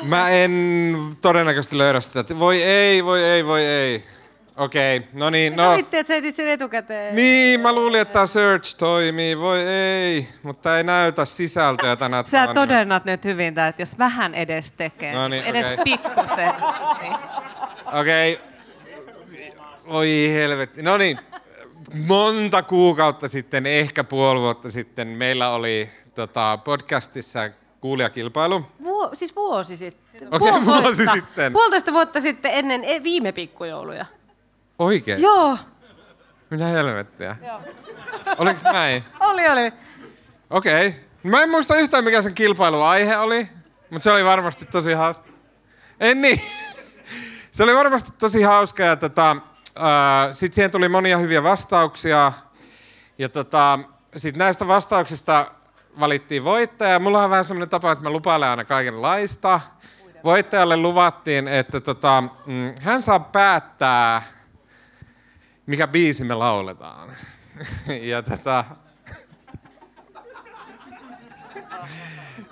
[0.03, 2.39] Mä en todennäköisesti löydä sitä.
[2.39, 4.14] Voi ei, voi ei, voi ei.
[4.57, 5.09] Okei, okay.
[5.13, 5.55] no niin.
[5.55, 5.63] No.
[5.63, 7.15] Sä että sä sen etukäteen.
[7.15, 9.39] Niin, mä luulin, että tämä search toimii.
[9.39, 14.71] Voi ei, mutta ei näytä sisältöä tänä Sä todennat nyt hyvin, että jos vähän edes
[14.71, 15.83] tekee, no niin, edes okay.
[15.83, 16.53] pikkusen.
[17.01, 17.13] Niin.
[17.99, 18.33] Okei.
[18.33, 18.45] Okay.
[19.87, 20.81] Voi helvetti.
[20.81, 21.19] No niin,
[21.93, 27.49] monta kuukautta sitten, ehkä puoli vuotta sitten, meillä oli tota, podcastissa
[27.81, 28.65] kuulijakilpailu.
[28.83, 30.27] Vuo, siis vuosi sitten.
[30.31, 31.53] Okei, okay, vuosi sitten.
[31.53, 34.05] Puolitoista vuotta sitten ennen e- viime pikkujouluja.
[34.79, 35.21] Oikein?
[35.21, 35.57] Joo.
[36.49, 37.35] Mitä helvettiä?
[37.47, 37.61] Joo.
[38.37, 39.03] Oliko näin?
[39.29, 39.73] oli, oli.
[40.49, 40.87] Okei.
[40.87, 40.99] Okay.
[41.23, 43.47] Mä en muista yhtään, mikä sen kilpailuaihe oli,
[43.89, 45.29] mutta se oli varmasti tosi hauska.
[45.99, 46.41] En niin.
[47.51, 49.35] se oli varmasti tosi hauska ja tota,
[50.31, 52.31] sitten siihen tuli monia hyviä vastauksia.
[53.17, 53.79] Ja tota,
[54.17, 55.51] sitten näistä vastauksista
[55.99, 56.99] valittiin voittaja.
[56.99, 59.59] Mulla on vähän semmoinen tapa, että mä lupailen aina kaikenlaista.
[60.23, 64.21] Voittajalle luvattiin, että tota, mm, hän saa päättää,
[65.65, 67.15] mikä biisi me lauletaan.
[68.11, 68.65] ja tota,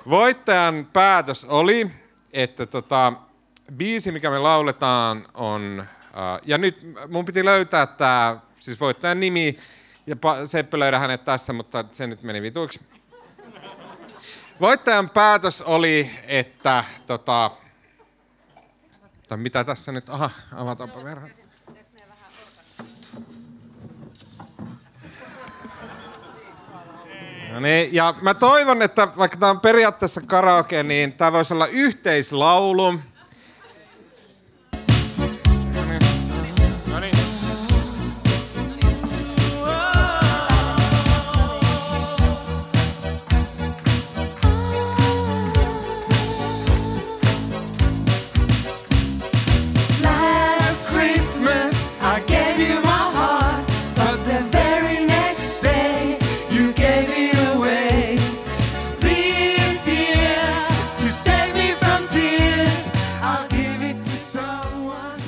[0.10, 1.92] voittajan päätös oli,
[2.34, 3.14] että tota,
[3.78, 9.58] biisi, mikä me lauletaan, on Uh, ja nyt mun piti löytää tämä, siis voittajan nimi,
[10.08, 12.80] ja Seppä löydä hänet tässä, mutta se nyt meni vituiksi.
[14.62, 17.52] Voittajan päätös oli, että tota,
[19.36, 21.43] mitä tässä nyt, aha, avataanpa verran.
[27.54, 31.68] No niin, ja mä toivon, että vaikka tämä on periaatteessa karaoke, niin tämä voisi olla
[31.68, 33.00] yhteislaulu.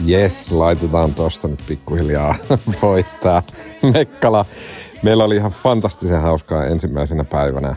[0.06, 2.36] Jes, laitetaan tosta nyt pikkuhiljaa
[2.82, 3.43] pois tää
[3.93, 4.45] Mekkala.
[5.03, 7.76] Meillä oli ihan fantastisen hauskaa ensimmäisenä päivänä.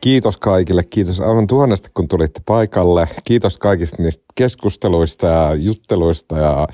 [0.00, 3.08] Kiitos kaikille, kiitos aivan tuhannesti kun tulitte paikalle.
[3.24, 6.68] Kiitos kaikista niistä keskusteluista ja jutteluista ja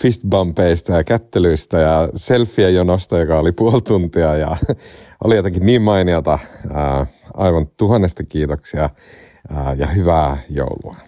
[0.00, 4.56] fistbumpeista ja kättelyistä ja selfie jonosta, joka oli puoli tuntia ja
[5.24, 6.38] oli jotenkin niin mainiota.
[7.34, 8.90] Aivan tuhannesti kiitoksia
[9.76, 11.07] ja hyvää joulua.